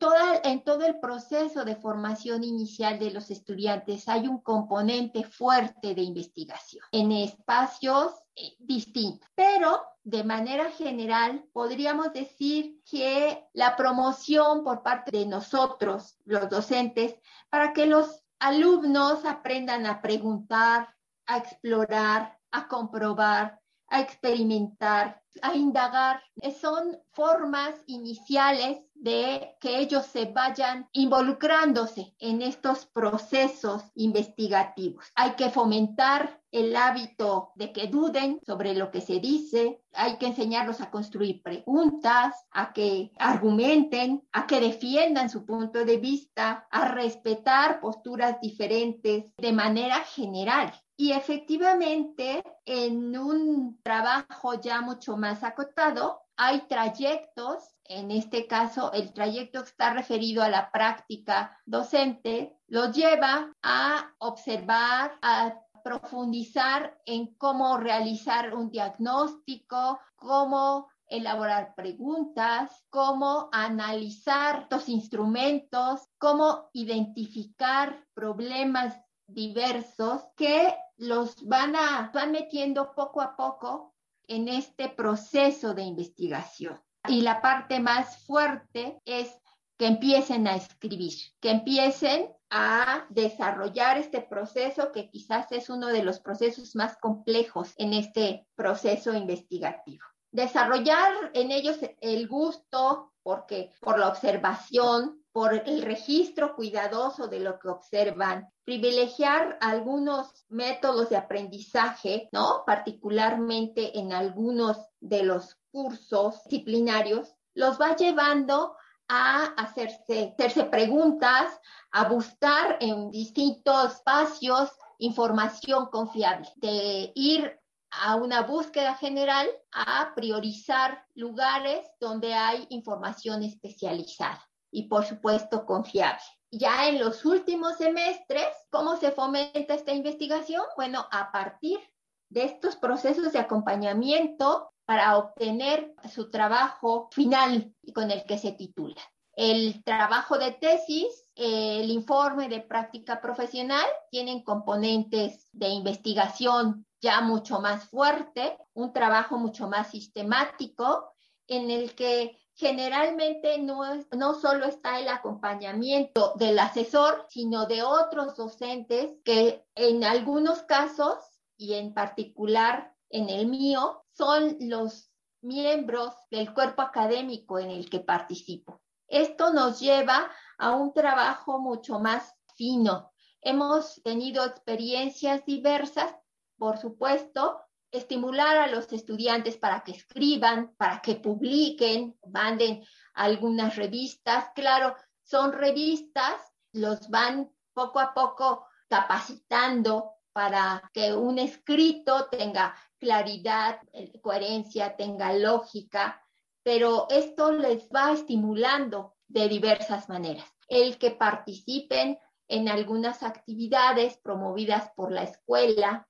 [0.44, 6.02] en todo el proceso de formación inicial de los estudiantes hay un componente fuerte de
[6.02, 14.82] investigación en espacios eh, distintos, pero de manera general podríamos decir que la promoción por
[14.82, 17.16] parte de nosotros, los docentes,
[17.48, 20.94] para que los alumnos aprendan a preguntar,
[21.26, 26.22] a explorar, a comprobar, a experimentar, a indagar.
[26.60, 35.04] Son formas iniciales de que ellos se vayan involucrándose en estos procesos investigativos.
[35.14, 40.28] Hay que fomentar el hábito de que duden sobre lo que se dice, hay que
[40.28, 46.88] enseñarlos a construir preguntas, a que argumenten, a que defiendan su punto de vista, a
[46.88, 50.72] respetar posturas diferentes de manera general.
[50.98, 59.12] Y efectivamente, en un trabajo ya mucho más acotado, hay trayectos, en este caso el
[59.12, 67.34] trayecto que está referido a la práctica docente, lo lleva a observar, a profundizar en
[67.36, 80.22] cómo realizar un diagnóstico, cómo elaborar preguntas, cómo analizar estos instrumentos, cómo identificar problemas diversos
[80.36, 83.94] que los van a van metiendo poco a poco
[84.28, 86.80] en este proceso de investigación.
[87.08, 89.30] Y la parte más fuerte es
[89.78, 96.02] que empiecen a escribir, que empiecen a desarrollar este proceso que quizás es uno de
[96.02, 100.04] los procesos más complejos en este proceso investigativo.
[100.30, 107.58] Desarrollar en ellos el gusto porque por la observación, por el registro cuidadoso de lo
[107.58, 112.62] que observan, privilegiar algunos métodos de aprendizaje, ¿no?
[112.64, 118.76] Particularmente en algunos de los cursos disciplinarios, los va llevando
[119.08, 121.60] a hacerse, hacerse preguntas,
[121.92, 131.04] a buscar en distintos espacios información confiable, de ir a una búsqueda general a priorizar
[131.14, 134.42] lugares donde hay información especializada
[134.76, 136.20] y por supuesto confiable.
[136.50, 140.62] Ya en los últimos semestres, ¿cómo se fomenta esta investigación?
[140.76, 141.80] Bueno, a partir
[142.28, 148.52] de estos procesos de acompañamiento para obtener su trabajo final y con el que se
[148.52, 149.00] titula.
[149.32, 157.60] El trabajo de tesis, el informe de práctica profesional tienen componentes de investigación ya mucho
[157.60, 161.14] más fuerte, un trabajo mucho más sistemático
[161.46, 163.82] en el que generalmente no,
[164.16, 171.18] no solo está el acompañamiento del asesor, sino de otros docentes que en algunos casos
[171.58, 178.00] y en particular en el mío son los miembros del cuerpo académico en el que
[178.00, 178.80] participo.
[179.06, 183.12] Esto nos lleva a un trabajo mucho más fino.
[183.42, 186.16] Hemos tenido experiencias diversas,
[186.56, 187.60] por supuesto,
[187.90, 194.50] estimular a los estudiantes para que escriban, para que publiquen, manden algunas revistas.
[194.54, 196.40] Claro, son revistas,
[196.72, 205.32] los van poco a poco capacitando para que un escrito tenga claridad, eh, coherencia, tenga
[205.32, 206.22] lógica,
[206.62, 210.46] pero esto les va estimulando de diversas maneras.
[210.68, 212.18] El que participen
[212.48, 216.06] en algunas actividades promovidas por la escuela,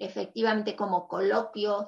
[0.00, 1.86] efectivamente como coloquios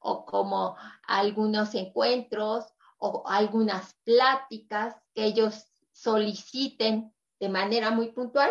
[0.00, 2.66] o como algunos encuentros
[2.98, 8.50] o algunas pláticas que ellos soliciten de manera muy puntual,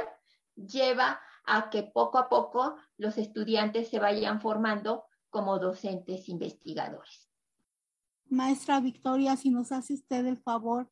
[0.56, 7.30] lleva a que poco a poco los estudiantes se vayan formando como docentes investigadores.
[8.30, 10.90] Maestra Victoria, si nos hace usted el favor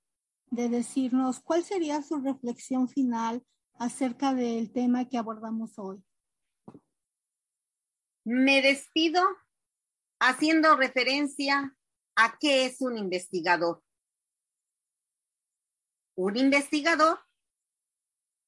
[0.50, 6.04] de decirnos cuál sería su reflexión final acerca del tema que abordamos hoy.
[8.24, 9.22] Me despido
[10.20, 11.76] haciendo referencia
[12.16, 13.84] a qué es un investigador.
[16.16, 17.20] Un investigador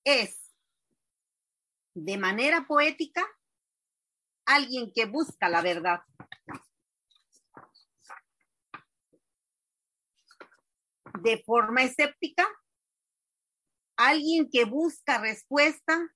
[0.03, 0.53] es,
[1.93, 3.25] de manera poética,
[4.45, 6.01] alguien que busca la verdad.
[11.21, 12.45] De forma escéptica,
[13.95, 16.13] alguien que busca respuesta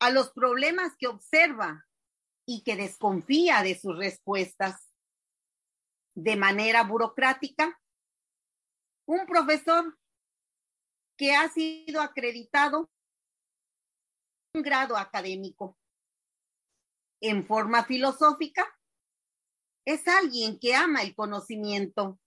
[0.00, 1.87] a los problemas que observa
[2.50, 4.90] y que desconfía de sus respuestas.
[6.14, 7.78] De manera burocrática,
[9.06, 9.98] un profesor
[11.18, 12.90] que ha sido acreditado
[14.54, 15.76] un grado académico.
[17.20, 18.66] En forma filosófica,
[19.84, 22.18] es alguien que ama el conocimiento.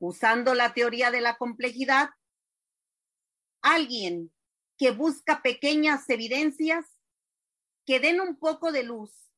[0.00, 2.08] Usando la teoría de la complejidad,
[3.60, 4.32] alguien
[4.78, 6.97] que busca pequeñas evidencias
[7.88, 9.32] que den un poco de luz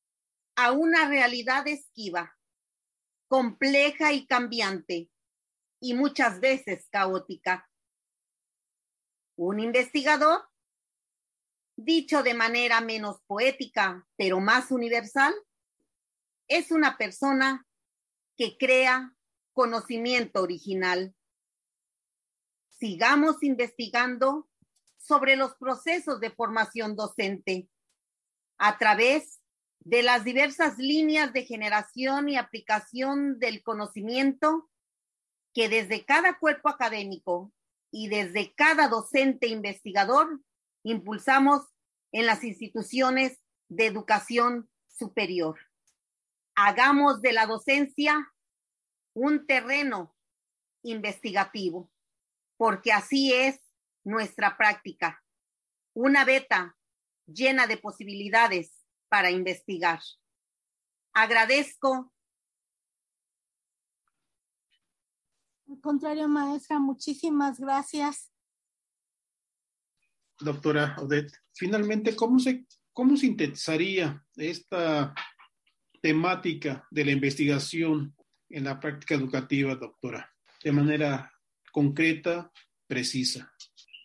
[0.57, 2.36] a una realidad esquiva,
[3.28, 5.09] compleja y cambiante,
[5.78, 7.70] y muchas veces caótica.
[9.36, 10.48] Un investigador,
[11.76, 15.32] dicho de manera menos poética, pero más universal,
[16.48, 17.68] es una persona
[18.36, 19.14] que crea
[19.53, 21.14] conocimiento original.
[22.68, 24.51] Sigamos investigando
[24.98, 27.70] sobre los procesos de formación docente
[28.61, 29.41] a través
[29.81, 34.71] de las diversas líneas de generación y aplicación del conocimiento
[35.55, 37.53] que desde cada cuerpo académico
[37.91, 40.41] y desde cada docente investigador
[40.85, 41.63] impulsamos
[42.13, 45.59] en las instituciones de educación superior.
[46.55, 48.31] Hagamos de la docencia
[49.15, 50.15] un terreno
[50.83, 51.91] investigativo,
[52.59, 53.59] porque así es
[54.05, 55.25] nuestra práctica,
[55.95, 56.77] una beta
[57.27, 60.01] llena de posibilidades para investigar.
[61.12, 62.12] Agradezco.
[65.68, 68.31] Al contrario, maestra, muchísimas gracias.
[70.41, 75.14] Doctora Odette, finalmente, ¿cómo se, cómo sintetizaría esta
[76.01, 78.16] temática de la investigación
[78.49, 80.33] en la práctica educativa, doctora?
[80.64, 81.33] De manera
[81.73, 82.51] concreta,
[82.87, 83.53] precisa.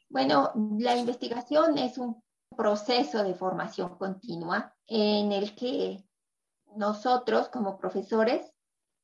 [0.09, 2.24] Bueno, la investigación es un
[2.56, 6.03] proceso de formación continua en el que
[6.76, 8.51] nosotros como profesores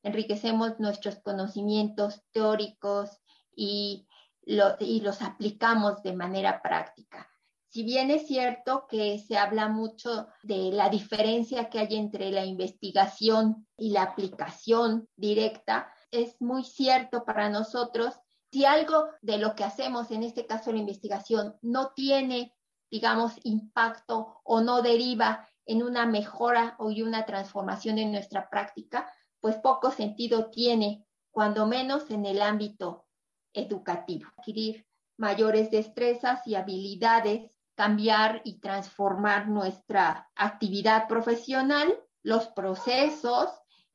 [0.02, 3.10] enriquecemos nuestros conocimientos teóricos
[3.54, 4.08] y,
[4.44, 7.30] los aplicamos de manera práctica.
[7.68, 12.44] Si bien es cierto que se habla mucho de la diferencia que hay entre la
[12.44, 18.16] investigación y la aplicación directa, es muy cierto para nosotros
[18.52, 22.54] si algo de lo que hacemos, en este caso la investigación, no tiene,
[22.92, 29.56] digamos, impacto o no deriva en una mejora o una transformación en nuestra práctica, pues
[29.56, 33.06] poco sentido tiene, cuando menos en el ámbito
[33.54, 34.28] educativo.
[34.36, 34.86] Adquirir
[35.16, 43.48] mayores destrezas y habilidades, cambiar y transformar nuestra actividad profesional, los procesos,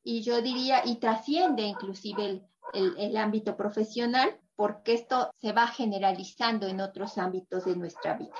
[0.03, 5.67] y yo diría, y trasciende inclusive el, el, el ámbito profesional, porque esto se va
[5.67, 8.33] generalizando en otros ámbitos de nuestra vida.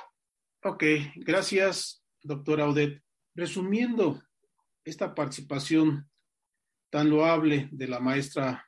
[0.64, 0.84] Ok,
[1.18, 3.04] gracias, doctora Odette.
[3.36, 4.24] Resumiendo
[4.84, 6.10] esta participación
[6.90, 8.68] tan loable de la maestra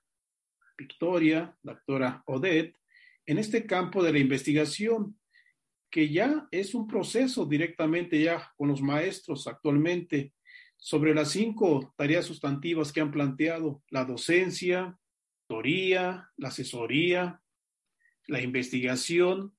[0.77, 2.77] Victoria, doctora Odette,
[3.25, 5.19] en este campo de la investigación,
[5.89, 10.33] que ya es un proceso directamente ya con los maestros actualmente
[10.77, 14.99] sobre las cinco tareas sustantivas que han planteado, la docencia,
[15.49, 17.41] la asesoría,
[18.27, 19.55] la investigación,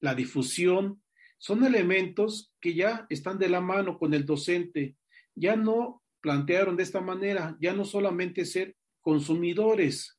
[0.00, 1.02] la difusión,
[1.38, 4.96] son elementos que ya están de la mano con el docente.
[5.34, 10.18] Ya no plantearon de esta manera, ya no solamente ser consumidores,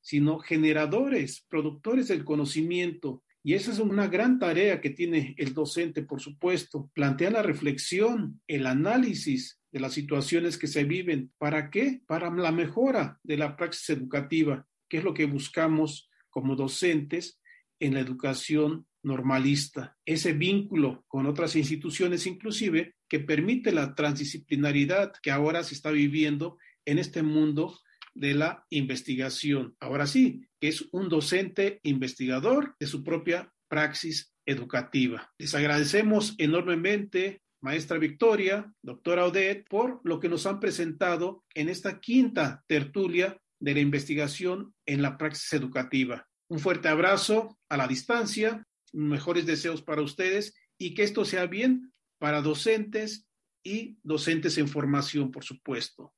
[0.00, 3.22] sino generadores, productores del conocimiento.
[3.42, 6.90] Y esa es una gran tarea que tiene el docente, por supuesto.
[6.92, 11.32] Plantea la reflexión, el análisis de las situaciones que se viven.
[11.38, 12.02] ¿Para qué?
[12.06, 17.40] Para la mejora de la praxis educativa, que es lo que buscamos como docentes
[17.80, 19.96] en la educación normalista.
[20.04, 26.58] Ese vínculo con otras instituciones inclusive que permite la transdisciplinaridad que ahora se está viviendo
[26.84, 27.78] en este mundo
[28.14, 29.76] de la investigación.
[29.80, 35.30] Ahora sí, que es un docente investigador de su propia praxis educativa.
[35.38, 42.00] Les agradecemos enormemente maestra Victoria, doctora Odette, por lo que nos han presentado en esta
[42.00, 46.26] quinta tertulia de la investigación en la praxis educativa.
[46.48, 51.92] Un fuerte abrazo a la distancia, mejores deseos para ustedes y que esto sea bien
[52.18, 53.26] para docentes
[53.62, 56.14] y docentes en formación, por supuesto.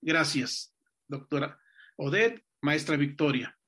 [0.00, 0.74] Gracias,
[1.08, 1.58] doctora
[1.96, 3.58] Odette, maestra Victoria.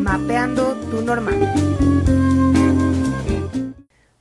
[0.00, 1.34] Mapeando tu normal.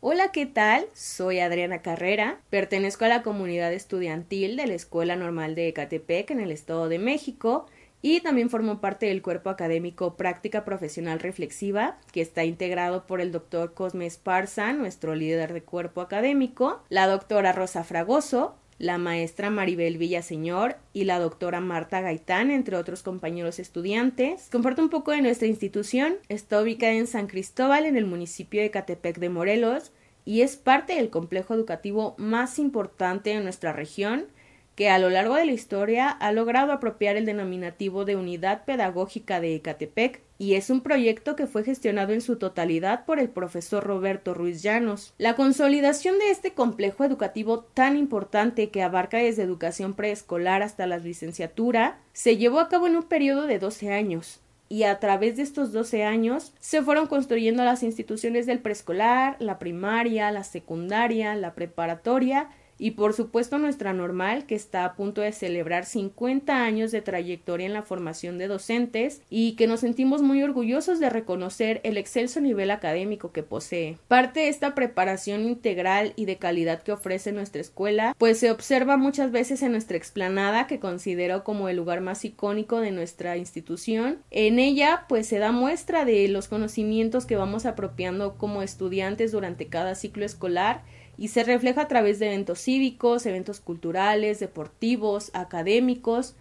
[0.01, 0.87] Hola, ¿qué tal?
[0.93, 6.39] Soy Adriana Carrera, pertenezco a la comunidad estudiantil de la Escuela Normal de Ecatepec en
[6.39, 7.67] el Estado de México
[8.07, 13.31] y también formo parte del cuerpo académico Práctica Profesional Reflexiva, que está integrado por el
[13.31, 19.97] doctor Cosme Esparza, nuestro líder de cuerpo académico, la doctora Rosa Fragoso, la maestra Maribel
[19.97, 24.49] Villaseñor y la doctora Marta Gaitán, entre otros compañeros estudiantes.
[24.51, 26.17] Comparto un poco de nuestra institución.
[26.29, 29.91] Está ubicada en San Cristóbal, en el municipio de Catepec de Morelos,
[30.25, 34.27] y es parte del complejo educativo más importante de nuestra región
[34.75, 39.39] que a lo largo de la historia ha logrado apropiar el denominativo de Unidad Pedagógica
[39.39, 43.85] de Ecatepec y es un proyecto que fue gestionado en su totalidad por el profesor
[43.85, 45.13] Roberto Ruiz Llanos.
[45.17, 50.97] La consolidación de este complejo educativo tan importante que abarca desde educación preescolar hasta la
[50.97, 55.43] licenciatura se llevó a cabo en un periodo de 12 años, y a través de
[55.43, 61.53] estos 12 años se fueron construyendo las instituciones del preescolar, la primaria, la secundaria, la
[61.53, 67.01] preparatoria y por supuesto nuestra normal que está a punto de celebrar 50 años de
[67.01, 71.97] trayectoria en la formación de docentes y que nos sentimos muy orgullosos de reconocer el
[71.97, 73.97] excelso nivel académico que posee.
[74.07, 78.97] Parte de esta preparación integral y de calidad que ofrece nuestra escuela pues se observa
[78.97, 84.19] muchas veces en nuestra explanada que considero como el lugar más icónico de nuestra institución.
[84.31, 89.67] En ella pues se da muestra de los conocimientos que vamos apropiando como estudiantes durante
[89.67, 90.83] cada ciclo escolar
[91.17, 96.35] y se refleja a través de eventos cívicos, eventos culturales, deportivos, académicos.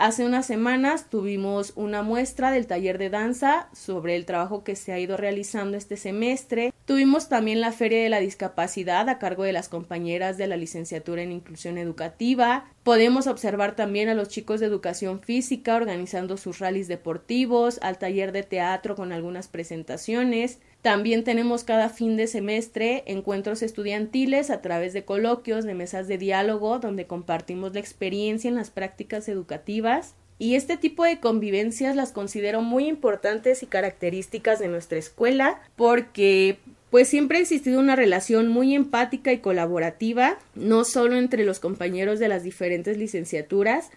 [0.00, 4.92] Hace unas semanas tuvimos una muestra del taller de danza sobre el trabajo que se
[4.92, 6.72] ha ido realizando este semestre.
[6.86, 11.20] Tuvimos también la Feria de la Discapacidad a cargo de las compañeras de la licenciatura
[11.20, 12.64] en Inclusión Educativa.
[12.90, 18.32] Podemos observar también a los chicos de educación física organizando sus rallies deportivos, al taller
[18.32, 20.58] de teatro con algunas presentaciones.
[20.82, 26.18] También tenemos cada fin de semestre encuentros estudiantiles a través de coloquios, de mesas de
[26.18, 30.16] diálogo, donde compartimos la experiencia en las prácticas educativas.
[30.40, 36.58] Y este tipo de convivencias las considero muy importantes y características de nuestra escuela porque
[36.90, 42.18] pues siempre ha existido una relación muy empática y colaborativa, no solo entre los compañeros
[42.18, 43.90] de las diferentes licenciaturas,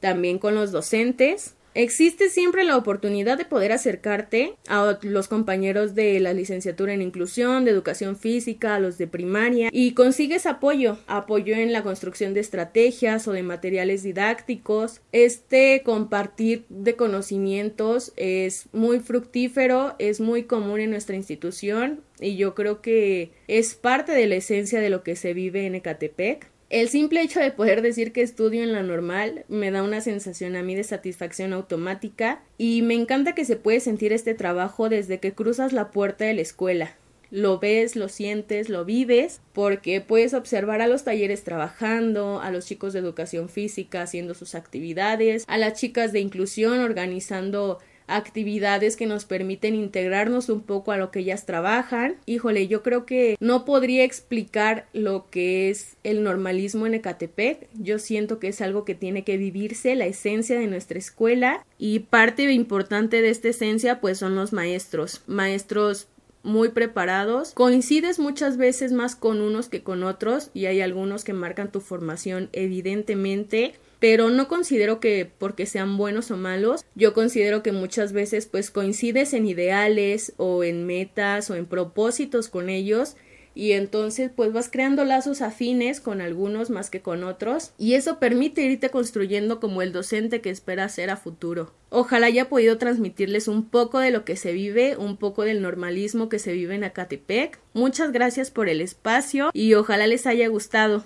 [0.00, 6.18] también con los docentes, Existe siempre la oportunidad de poder acercarte a los compañeros de
[6.18, 11.54] la licenciatura en inclusión, de educación física, a los de primaria y consigues apoyo, apoyo
[11.54, 15.02] en la construcción de estrategias o de materiales didácticos.
[15.12, 22.56] Este compartir de conocimientos es muy fructífero, es muy común en nuestra institución y yo
[22.56, 26.50] creo que es parte de la esencia de lo que se vive en Ecatepec.
[26.70, 30.54] El simple hecho de poder decir que estudio en la normal me da una sensación
[30.54, 35.18] a mí de satisfacción automática y me encanta que se puede sentir este trabajo desde
[35.18, 36.94] que cruzas la puerta de la escuela.
[37.30, 42.66] Lo ves, lo sientes, lo vives, porque puedes observar a los talleres trabajando, a los
[42.66, 49.06] chicos de educación física haciendo sus actividades, a las chicas de inclusión organizando actividades que
[49.06, 52.16] nos permiten integrarnos un poco a lo que ellas trabajan.
[52.26, 57.68] Híjole, yo creo que no podría explicar lo que es el normalismo en Ecatepec.
[57.74, 62.00] Yo siento que es algo que tiene que vivirse, la esencia de nuestra escuela y
[62.00, 66.08] parte importante de esta esencia pues son los maestros, maestros
[66.42, 67.52] muy preparados.
[67.52, 71.80] Coincides muchas veces más con unos que con otros y hay algunos que marcan tu
[71.80, 78.12] formación evidentemente pero no considero que porque sean buenos o malos, yo considero que muchas
[78.12, 83.16] veces pues coincides en ideales o en metas o en propósitos con ellos
[83.58, 88.20] y entonces pues vas creando lazos afines con algunos más que con otros y eso
[88.20, 91.74] permite irte construyendo como el docente que espera ser a futuro.
[91.90, 96.28] Ojalá haya podido transmitirles un poco de lo que se vive, un poco del normalismo
[96.28, 97.58] que se vive en Acatepec.
[97.72, 101.02] Muchas gracias por el espacio y ojalá les haya gustado.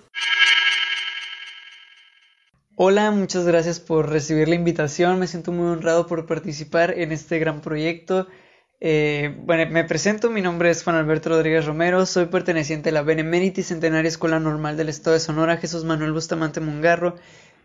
[2.75, 5.19] Hola, muchas gracias por recibir la invitación.
[5.19, 8.29] Me siento muy honrado por participar en este gran proyecto.
[8.81, 13.03] Eh, bueno, me presento, mi nombre es Juan Alberto Rodríguez Romero, soy perteneciente a la
[13.03, 17.17] Benemérita Centenaria Escuela Normal del Estado de Sonora, Jesús Manuel Bustamante Mungarro.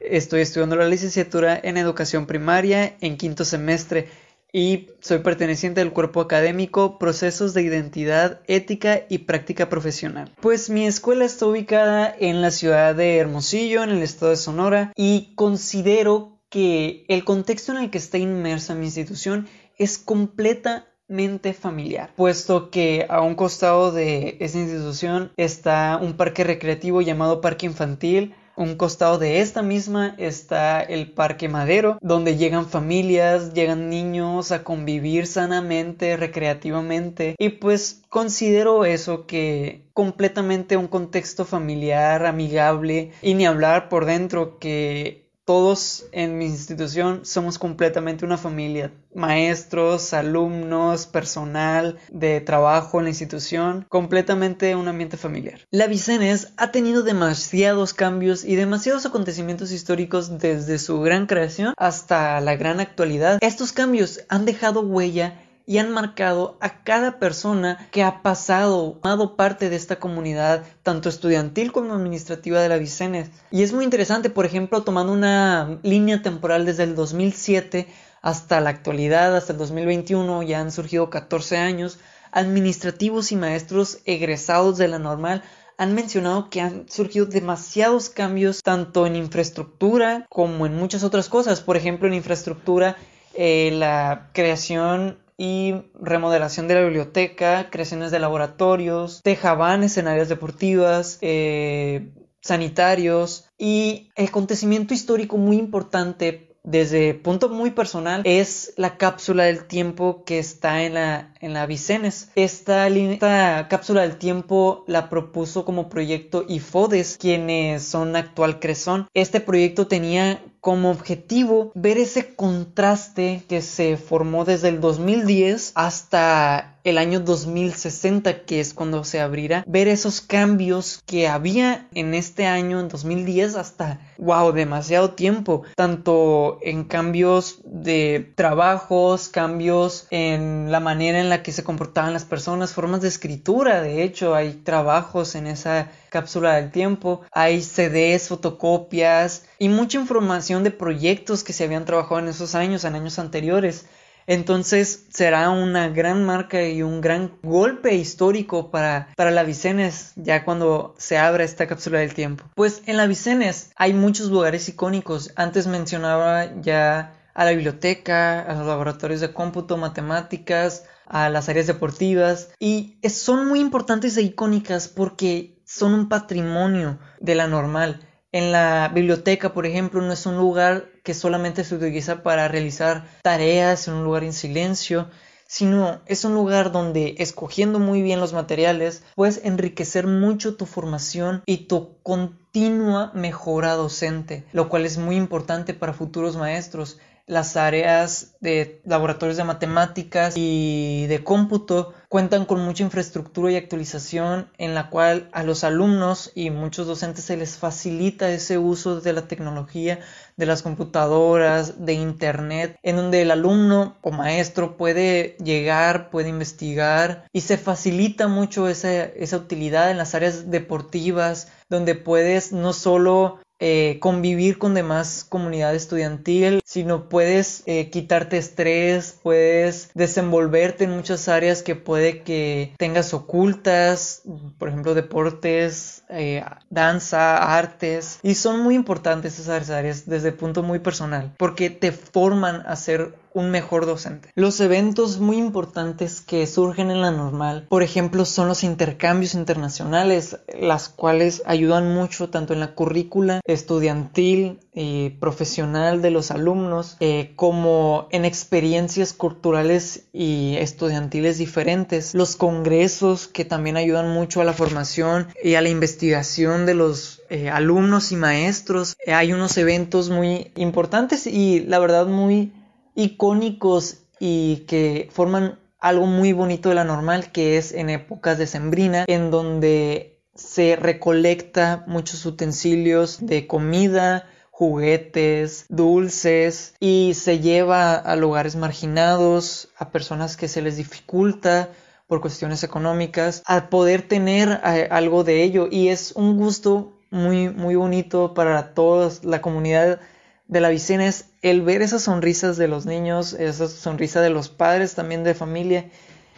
[0.02, 4.10] Estoy estudiando la licenciatura en Educación Primaria en quinto semestre
[4.52, 10.32] y soy perteneciente del cuerpo académico Procesos de Identidad, Ética y Práctica Profesional.
[10.42, 14.94] Pues mi escuela está ubicada en la ciudad de Hermosillo, en el estado de Sonora,
[14.96, 22.14] y considero que el contexto en el que está inmersa mi institución es completamente familiar,
[22.16, 28.34] puesto que a un costado de esa institución está un parque recreativo llamado Parque Infantil,
[28.58, 34.64] un costado de esta misma está el Parque Madero, donde llegan familias, llegan niños a
[34.64, 37.36] convivir sanamente, recreativamente.
[37.38, 44.58] Y pues considero eso que completamente un contexto familiar, amigable y ni hablar por dentro
[44.58, 48.92] que todos en mi institución somos completamente una familia.
[49.16, 55.62] Maestros, alumnos, personal de trabajo en la institución, completamente un ambiente familiar.
[55.72, 62.42] La Vicenes ha tenido demasiados cambios y demasiados acontecimientos históricos desde su gran creación hasta
[62.42, 63.38] la gran actualidad.
[63.40, 69.36] Estos cambios han dejado huella y han marcado a cada persona que ha pasado, formado
[69.36, 73.30] parte de esta comunidad, tanto estudiantil como administrativa de la Vicenes.
[73.52, 77.88] Y es muy interesante, por ejemplo, tomando una línea temporal desde el 2007
[78.22, 82.00] hasta la actualidad, hasta el 2021, ya han surgido 14 años,
[82.32, 85.44] administrativos y maestros egresados de la normal
[85.78, 91.62] han mencionado que han surgido demasiados cambios tanto en infraestructura como en muchas otras cosas.
[91.62, 92.98] Por ejemplo, en infraestructura,
[93.36, 101.20] eh, la creación y remodelación de la biblioteca, creaciones de laboratorios, tejabanes en áreas deportivas,
[101.22, 102.12] eh,
[102.42, 109.66] sanitarios y el acontecimiento histórico muy importante desde punto muy personal es la cápsula del
[109.68, 112.30] tiempo que está en la, en la Vicenes.
[112.36, 119.08] Esta, esta cápsula del tiempo la propuso como proyecto IFODES, quienes son actual Cresón.
[119.14, 126.78] Este proyecto tenía como objetivo ver ese contraste que se formó desde el 2010 hasta
[126.84, 132.46] el año 2060, que es cuando se abrirá, ver esos cambios que había en este
[132.46, 140.80] año, en 2010, hasta, wow, demasiado tiempo, tanto en cambios de trabajos, cambios en la
[140.80, 145.36] manera en la que se comportaban las personas, formas de escritura, de hecho, hay trabajos
[145.36, 151.64] en esa cápsula del tiempo, hay CDs, fotocopias y mucha información de proyectos que se
[151.64, 153.86] habían trabajado en esos años, en años anteriores.
[154.28, 160.44] Entonces será una gran marca y un gran golpe histórico para, para la Vicenes ya
[160.44, 162.44] cuando se abra esta cápsula del tiempo.
[162.54, 165.32] Pues en la Vicenes hay muchos lugares icónicos.
[165.38, 171.68] Antes mencionaba ya a la biblioteca, a los laboratorios de cómputo, matemáticas, a las áreas
[171.68, 178.02] deportivas y son muy importantes e icónicas porque son un patrimonio de la normal.
[178.32, 183.08] En la biblioteca, por ejemplo, no es un lugar que solamente se utiliza para realizar
[183.24, 185.10] tareas en un lugar en silencio,
[185.48, 191.42] sino es un lugar donde escogiendo muy bien los materiales puedes enriquecer mucho tu formación
[191.46, 198.36] y tu continua mejora docente, lo cual es muy importante para futuros maestros las áreas
[198.40, 204.90] de laboratorios de matemáticas y de cómputo cuentan con mucha infraestructura y actualización en la
[204.90, 210.00] cual a los alumnos y muchos docentes se les facilita ese uso de la tecnología,
[210.38, 217.26] de las computadoras, de internet, en donde el alumno o maestro puede llegar, puede investigar
[217.34, 223.40] y se facilita mucho esa, esa utilidad en las áreas deportivas, donde puedes no solo
[223.60, 231.28] eh, convivir con demás comunidad estudiantil, sino puedes eh, quitarte estrés, puedes desenvolverte en muchas
[231.28, 234.22] áreas que puede que tengas ocultas,
[234.58, 240.64] por ejemplo deportes, eh, danza, artes, y son muy importantes esas áreas desde el punto
[240.64, 244.32] muy personal, porque te forman a ser un mejor docente.
[244.36, 250.40] Los eventos muy importantes que surgen en la normal, por ejemplo, son los intercambios internacionales,
[250.60, 257.34] las cuales ayudan mucho tanto en la currícula estudiantil y profesional de los alumnos, eh,
[257.36, 262.14] como en experiencias culturales y estudiantiles diferentes.
[262.14, 267.24] Los congresos que también ayudan mucho a la formación y a la investigación de los
[267.30, 268.96] eh, alumnos y maestros.
[269.04, 272.54] Eh, hay unos eventos muy importantes y la verdad muy
[272.94, 278.46] icónicos y que forman algo muy bonito de la normal que es en épocas de
[278.46, 284.28] sembrina en donde se recolecta muchos utensilios de comida,
[284.58, 291.70] juguetes, dulces y se lleva a lugares marginados, a personas que se les dificulta
[292.08, 297.50] por cuestiones económicas, a poder tener eh, algo de ello y es un gusto muy
[297.50, 300.00] muy bonito para toda la comunidad
[300.48, 304.50] de la Vicena es el ver esas sonrisas de los niños, esa sonrisa de los
[304.50, 305.92] padres también de familia,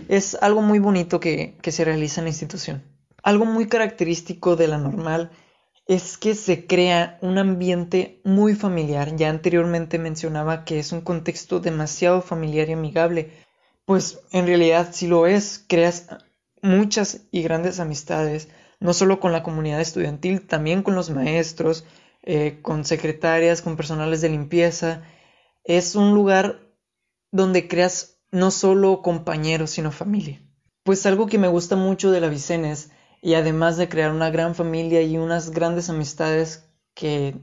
[0.10, 2.84] es algo muy bonito que, que se realiza en la institución.
[3.24, 5.32] Algo muy característico de la normal
[5.90, 9.16] es que se crea un ambiente muy familiar.
[9.16, 13.32] Ya anteriormente mencionaba que es un contexto demasiado familiar y amigable.
[13.86, 16.08] Pues en realidad si lo es, creas
[16.62, 21.86] muchas y grandes amistades, no solo con la comunidad estudiantil, también con los maestros,
[22.22, 25.02] eh, con secretarias, con personales de limpieza.
[25.64, 26.60] Es un lugar
[27.32, 30.40] donde creas no solo compañeros, sino familia.
[30.84, 32.92] Pues algo que me gusta mucho de la Vicenes,
[33.22, 37.36] y además de crear una gran familia y unas grandes amistades que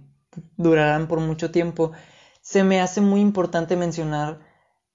[0.56, 1.92] durarán por mucho tiempo,
[2.40, 4.40] se me hace muy importante mencionar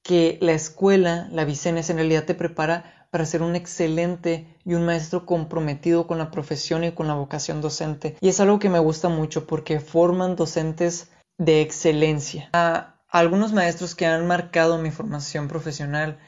[0.04, 4.86] que la escuela, la Vicenes, en realidad te prepara para ser un excelente y un
[4.86, 8.16] maestro comprometido con la profesión y con la vocación docente.
[8.22, 12.50] Y es algo que me gusta mucho porque forman docentes de excelencia.
[12.54, 16.20] A algunos maestros que han marcado mi formación profesional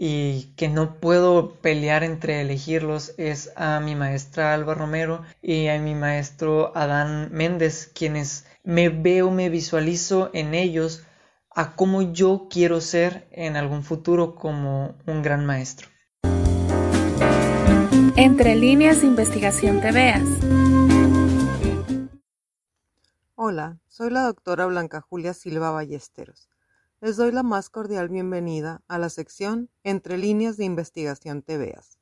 [0.00, 5.78] y que no puedo pelear entre elegirlos es a mi maestra Alba Romero y a
[5.80, 11.02] mi maestro Adán Méndez, quienes me veo, me visualizo en ellos
[11.50, 15.88] a cómo yo quiero ser en algún futuro como un gran maestro.
[18.14, 20.22] Entre líneas de investigación te veas.
[23.34, 26.47] Hola, soy la doctora Blanca Julia Silva Ballesteros.
[27.00, 31.98] Les doy la más cordial bienvenida a la sección Entre líneas de investigación te veas.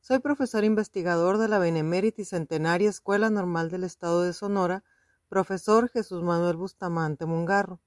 [0.00, 4.84] Soy profesor investigador de la Benemérita y Centenaria Escuela Normal del Estado de Sonora,
[5.28, 7.80] profesor Jesús Manuel Bustamante Mungarro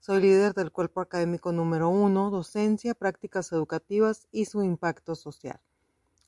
[0.00, 5.60] soy líder del cuerpo académico número uno, docencia, prácticas educativas y su impacto social,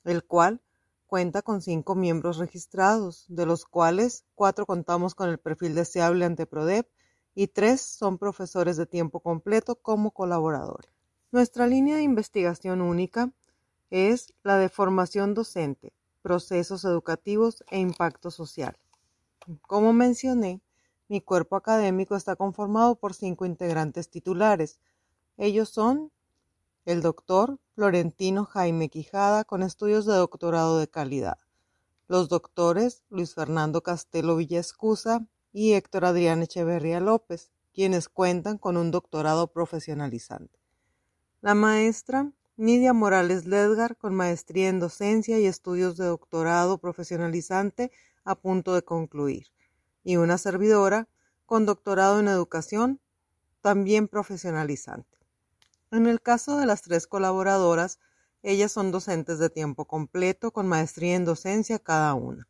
[0.03, 0.61] el cual
[1.07, 6.45] cuenta con cinco miembros registrados, de los cuales cuatro contamos con el perfil deseable ante
[6.45, 6.87] PRODEP
[7.35, 10.91] y tres son profesores de tiempo completo como colaboradores.
[11.31, 13.31] Nuestra línea de investigación única
[13.89, 18.77] es la de formación docente, procesos educativos e impacto social.
[19.61, 20.61] Como mencioné,
[21.07, 24.79] mi cuerpo académico está conformado por cinco integrantes titulares.
[25.37, 26.11] Ellos son
[26.85, 31.37] el doctor Florentino Jaime Quijada con estudios de doctorado de calidad,
[32.07, 38.91] los doctores Luis Fernando Castelo Villescusa y Héctor Adrián Echeverría López, quienes cuentan con un
[38.91, 40.59] doctorado profesionalizante.
[41.41, 47.91] La maestra Nidia Morales Ledgar con maestría en docencia y estudios de doctorado profesionalizante
[48.23, 49.47] a punto de concluir
[50.03, 51.07] y una servidora
[51.45, 52.99] con doctorado en educación,
[53.61, 55.17] también profesionalizante.
[55.91, 57.99] En el caso de las tres colaboradoras,
[58.43, 62.47] ellas son docentes de tiempo completo con maestría en docencia cada una.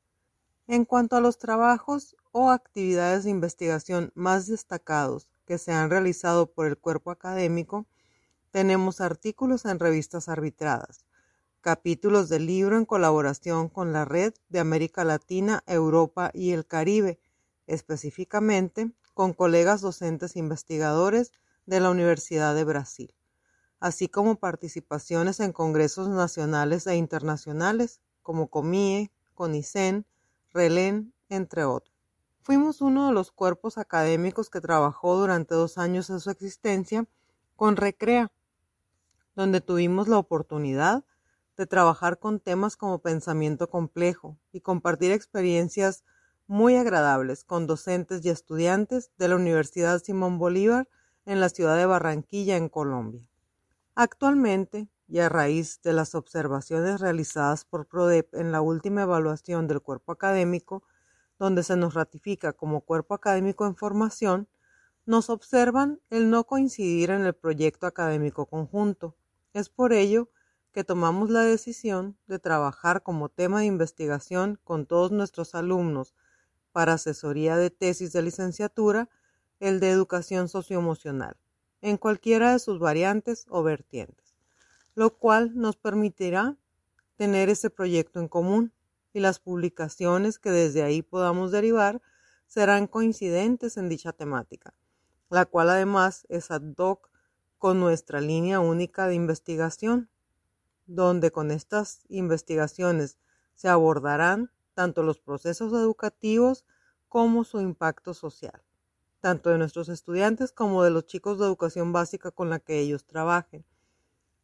[0.68, 6.52] En cuanto a los trabajos o actividades de investigación más destacados que se han realizado
[6.52, 7.88] por el cuerpo académico,
[8.52, 11.06] tenemos artículos en revistas arbitradas,
[11.62, 17.20] capítulos de libro en colaboración con la Red de América Latina, Europa y el Caribe,
[17.68, 21.32] específicamente con colegas docentes investigadores
[21.66, 23.14] de la Universidad de Brasil,
[23.80, 30.06] así como participaciones en congresos nacionales e internacionales como COMIE, CONICEN,
[30.54, 31.96] RELEN, entre otros.
[32.42, 37.06] Fuimos uno de los cuerpos académicos que trabajó durante dos años de su existencia
[37.56, 38.32] con Recrea,
[39.36, 41.06] donde tuvimos la oportunidad
[41.56, 46.04] de trabajar con temas como pensamiento complejo y compartir experiencias
[46.48, 50.90] muy agradables con docentes y estudiantes de la Universidad Simón Bolívar
[51.26, 53.26] en la ciudad de Barranquilla, en Colombia.
[53.96, 59.82] Actualmente, y a raíz de las observaciones realizadas por PRODEP en la última evaluación del
[59.82, 60.84] cuerpo académico,
[61.38, 64.48] donde se nos ratifica como cuerpo académico en formación,
[65.06, 69.18] nos observan el no coincidir en el proyecto académico conjunto.
[69.52, 70.30] Es por ello
[70.72, 76.16] que tomamos la decisión de trabajar como tema de investigación con todos nuestros alumnos
[76.72, 79.10] para asesoría de tesis de licenciatura,
[79.60, 81.36] el de educación socioemocional,
[81.82, 84.31] en cualquiera de sus variantes o vertientes,
[84.96, 86.58] lo cual nos permitirá
[87.16, 88.74] tener ese proyecto en común
[89.14, 92.02] y las publicaciones que desde ahí podamos derivar
[92.48, 94.74] serán coincidentes en dicha temática,
[95.30, 97.10] la cual además es ad hoc
[97.58, 100.10] con nuestra línea única de investigación,
[100.88, 103.18] donde con estas investigaciones
[103.56, 106.66] se abordarán tanto los procesos educativos
[107.08, 108.64] como su impacto social,
[109.20, 113.06] tanto de nuestros estudiantes como de los chicos de educación básica con la que ellos
[113.06, 113.64] trabajen.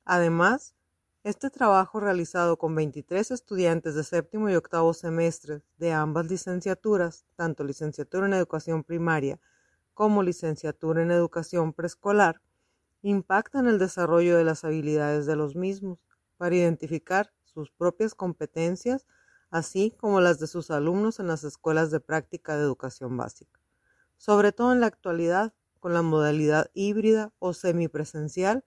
[0.10, 0.74] Además,
[1.26, 7.66] este trabajo realizado con 23 estudiantes de séptimo y octavo semestre de ambas licenciaturas, tanto
[7.66, 9.38] licenciatura en educación primaria
[9.94, 12.42] como licenciatura en educación preescolar,
[13.02, 16.00] impacta en el desarrollo de las habilidades de los mismos
[16.38, 19.06] para identificar sus propias competencias
[19.50, 23.60] así como las de sus alumnos en las escuelas de práctica de educación básica,
[24.16, 28.64] sobre todo en la actualidad con la modalidad híbrida o semipresencial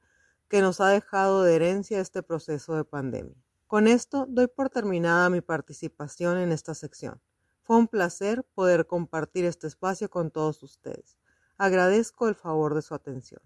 [0.50, 3.36] que nos ha dejado de herencia este proceso de pandemia.
[3.68, 7.20] Con esto doy por terminada mi participación en esta sección.
[7.62, 11.16] Fue un placer poder compartir este espacio con todos ustedes.
[11.56, 13.40] Agradezco el favor de su atención.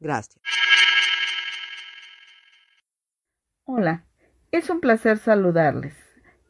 [0.00, 0.42] Gracias.
[3.64, 4.04] Hola,
[4.50, 5.94] es un placer saludarles.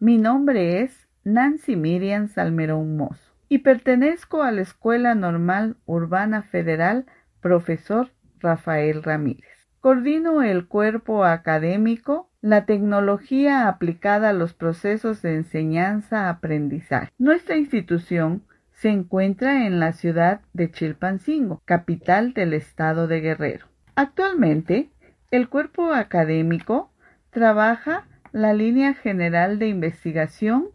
[0.01, 7.05] Mi nombre es Nancy Miriam Salmerón Mozo y pertenezco a la Escuela Normal Urbana Federal
[7.43, 9.58] Profesor Rafael Ramírez.
[9.89, 17.11] Coordino el cuerpo académico, la tecnología aplicada a los procesos de enseñanza-aprendizaje.
[17.17, 23.65] Nuestra institución se encuentra en la ciudad de Chilpancingo, capital del estado de Guerrero.
[23.95, 24.91] Actualmente,
[25.31, 26.93] el cuerpo académico
[27.31, 30.67] trabaja la línea general de investigación,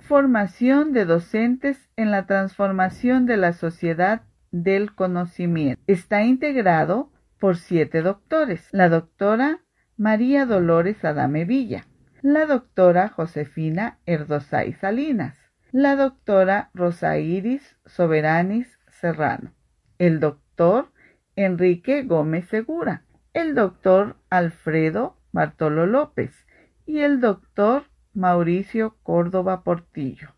[0.00, 4.20] formación de docentes en la transformación de la sociedad
[4.50, 5.82] del conocimiento.
[5.86, 7.08] Está integrado
[7.38, 8.68] por siete doctores.
[8.72, 9.60] La doctora
[9.96, 11.86] María Dolores Adame Villa,
[12.22, 15.38] la doctora Josefina Erdosay Salinas,
[15.72, 19.52] la doctora Rosa Iris Soberanis Serrano,
[19.98, 20.90] el doctor
[21.34, 26.46] Enrique Gómez Segura, el doctor Alfredo Bartolo López
[26.86, 27.84] y el doctor
[28.14, 30.34] Mauricio Córdoba Portillo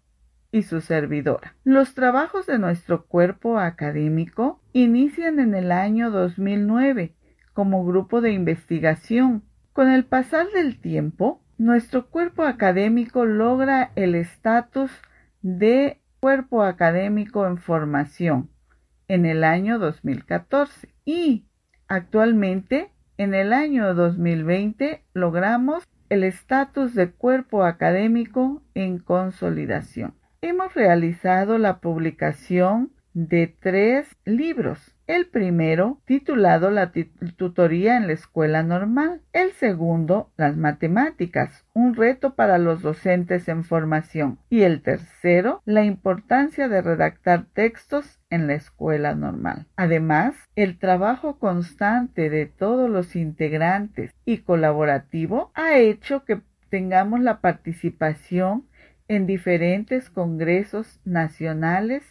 [0.51, 1.55] y su servidora.
[1.62, 7.14] Los trabajos de nuestro cuerpo académico inician en el año 2009
[7.53, 9.45] como grupo de investigación.
[9.72, 14.91] Con el pasar del tiempo, nuestro cuerpo académico logra el estatus
[15.43, 18.51] de cuerpo académico en formación
[19.09, 21.47] en el año 2014 y
[21.89, 30.14] actualmente en el año 2020 logramos el estatus de cuerpo académico en consolidación.
[30.41, 32.93] Hemos realizado la publicación
[33.27, 34.95] de tres libros.
[35.09, 36.93] El primero, titulado La
[37.37, 39.23] tutoría en la escuela normal.
[39.33, 44.39] El segundo, Las matemáticas, un reto para los docentes en formación.
[44.51, 49.66] Y el tercero, La importancia de redactar textos en la escuela normal.
[49.75, 56.41] Además, el trabajo constante de todos los integrantes y colaborativo ha hecho que
[56.71, 58.69] tengamos la participación
[59.09, 62.05] en diferentes congresos nacionales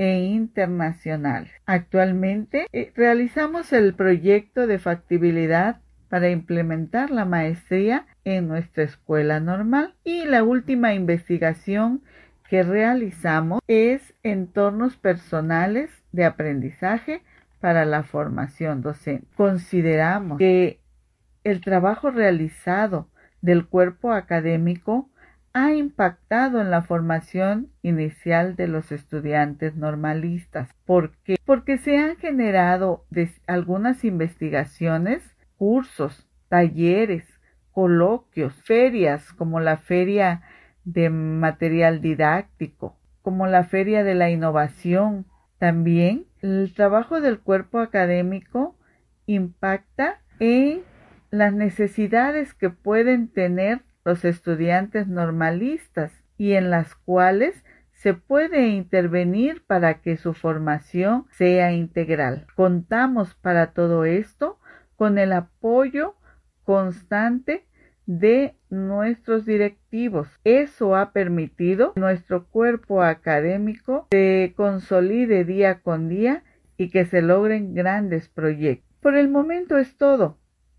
[0.00, 1.52] e internacionales.
[1.66, 9.94] Actualmente eh, realizamos el proyecto de factibilidad para implementar la maestría en nuestra escuela normal
[10.02, 12.02] y la última investigación
[12.48, 17.20] que realizamos es entornos personales de aprendizaje
[17.60, 19.26] para la formación docente.
[19.36, 20.80] Consideramos que
[21.44, 23.10] el trabajo realizado
[23.42, 25.10] del cuerpo académico
[25.52, 30.70] ha impactado en la formación inicial de los estudiantes normalistas.
[30.84, 31.36] ¿Por qué?
[31.44, 33.04] Porque se han generado
[33.46, 37.24] algunas investigaciones, cursos, talleres,
[37.72, 40.42] coloquios, ferias como la feria
[40.84, 45.26] de material didáctico, como la feria de la innovación.
[45.58, 48.76] También el trabajo del cuerpo académico
[49.26, 50.82] impacta en
[51.30, 59.62] las necesidades que pueden tener los estudiantes normalistas y en las cuales se puede intervenir
[59.66, 62.46] para que su formación sea integral.
[62.56, 64.58] Contamos para todo esto
[64.96, 66.14] con el apoyo
[66.64, 67.66] constante
[68.06, 70.28] de nuestros directivos.
[70.44, 76.42] Eso ha permitido que nuestro cuerpo académico se consolide día con día
[76.76, 78.90] y que se logren grandes proyectos.
[79.00, 80.38] Por el momento es todo.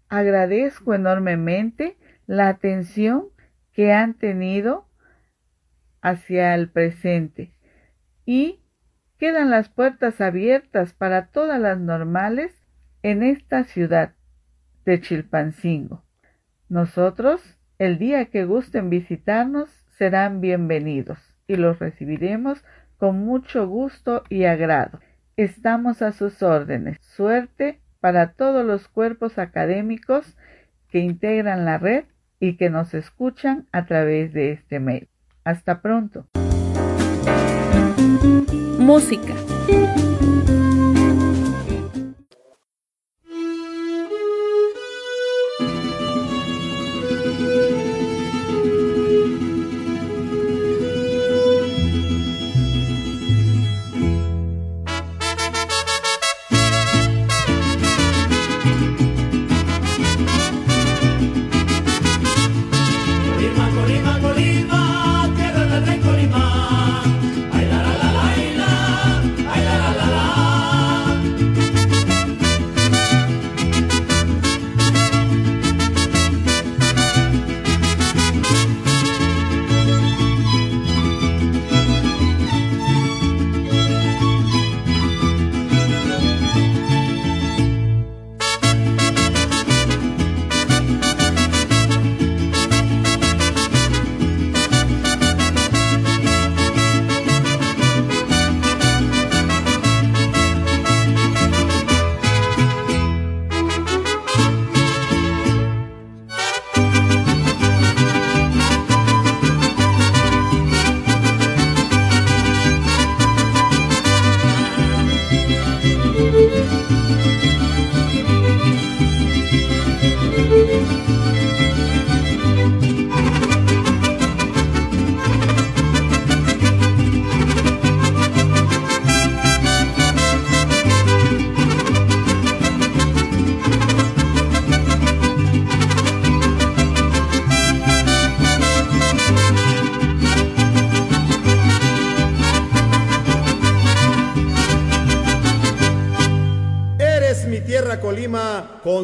[0.10, 1.98] Agradezco enormemente
[2.28, 3.26] la atención
[3.74, 4.86] que han tenido
[6.02, 7.54] hacia el presente
[8.26, 8.60] y
[9.18, 12.56] quedan las puertas abiertas para todas las normales
[13.04, 14.14] en esta ciudad
[14.86, 16.04] de Chilpancingo.
[16.70, 22.64] Nosotros, el día que gusten visitarnos, serán bienvenidos y los recibiremos
[22.98, 25.00] con mucho gusto y agrado.
[25.38, 26.98] Estamos a sus órdenes.
[27.02, 30.38] Suerte para todos los cuerpos académicos
[30.90, 32.06] que integran la red
[32.42, 35.08] y que nos escuchan a través de este mail.
[35.46, 36.26] Hasta pronto.
[38.80, 39.34] Música.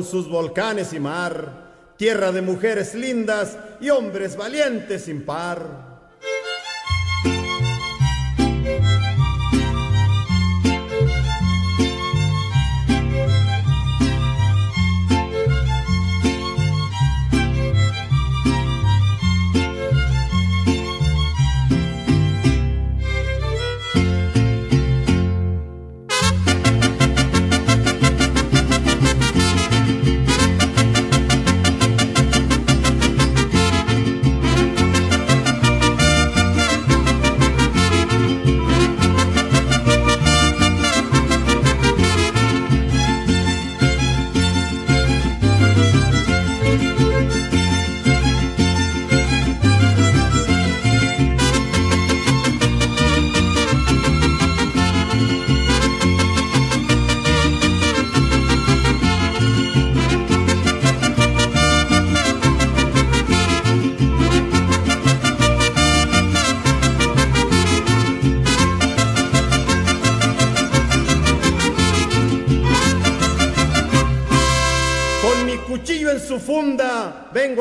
[0.07, 5.86] Sus volcanes y mar, tierra de mujeres lindas y hombres valientes sin par.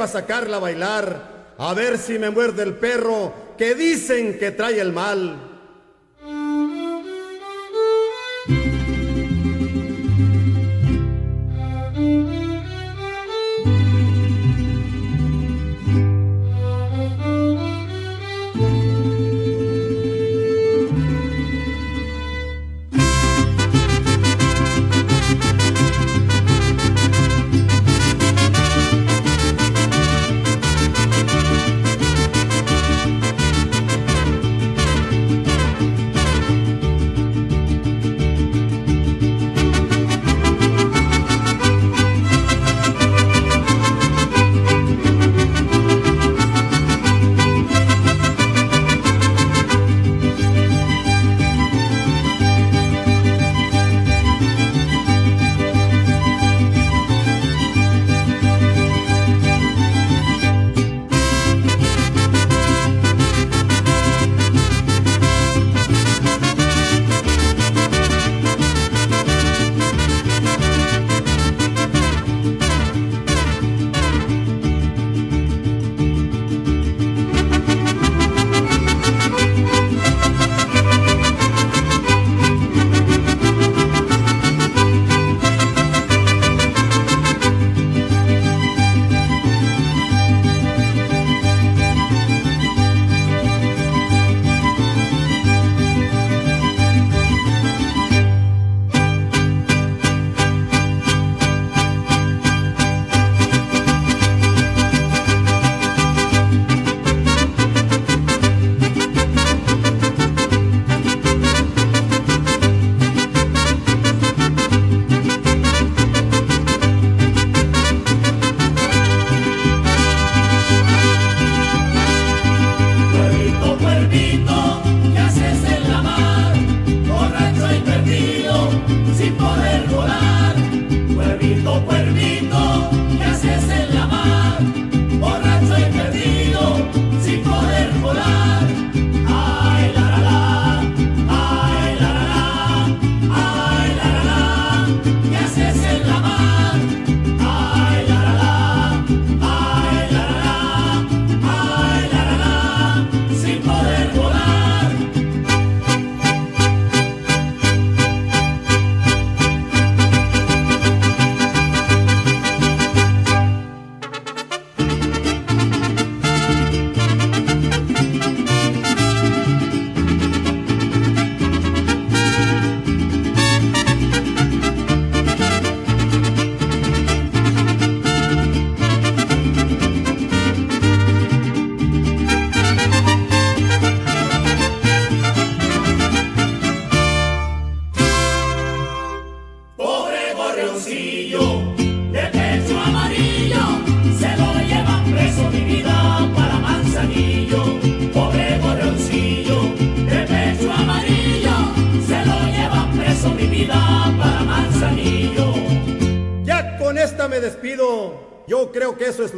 [0.02, 4.80] A sacarla a bailar, a ver si me muerde el perro que dicen que trae
[4.80, 5.45] el mal.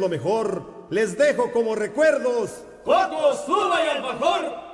[0.09, 0.87] Mejor.
[0.89, 2.63] Les dejo como recuerdos.
[2.83, 4.68] ¡Coco, suba y alfajor!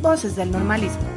[0.00, 1.13] Voces del normalismo.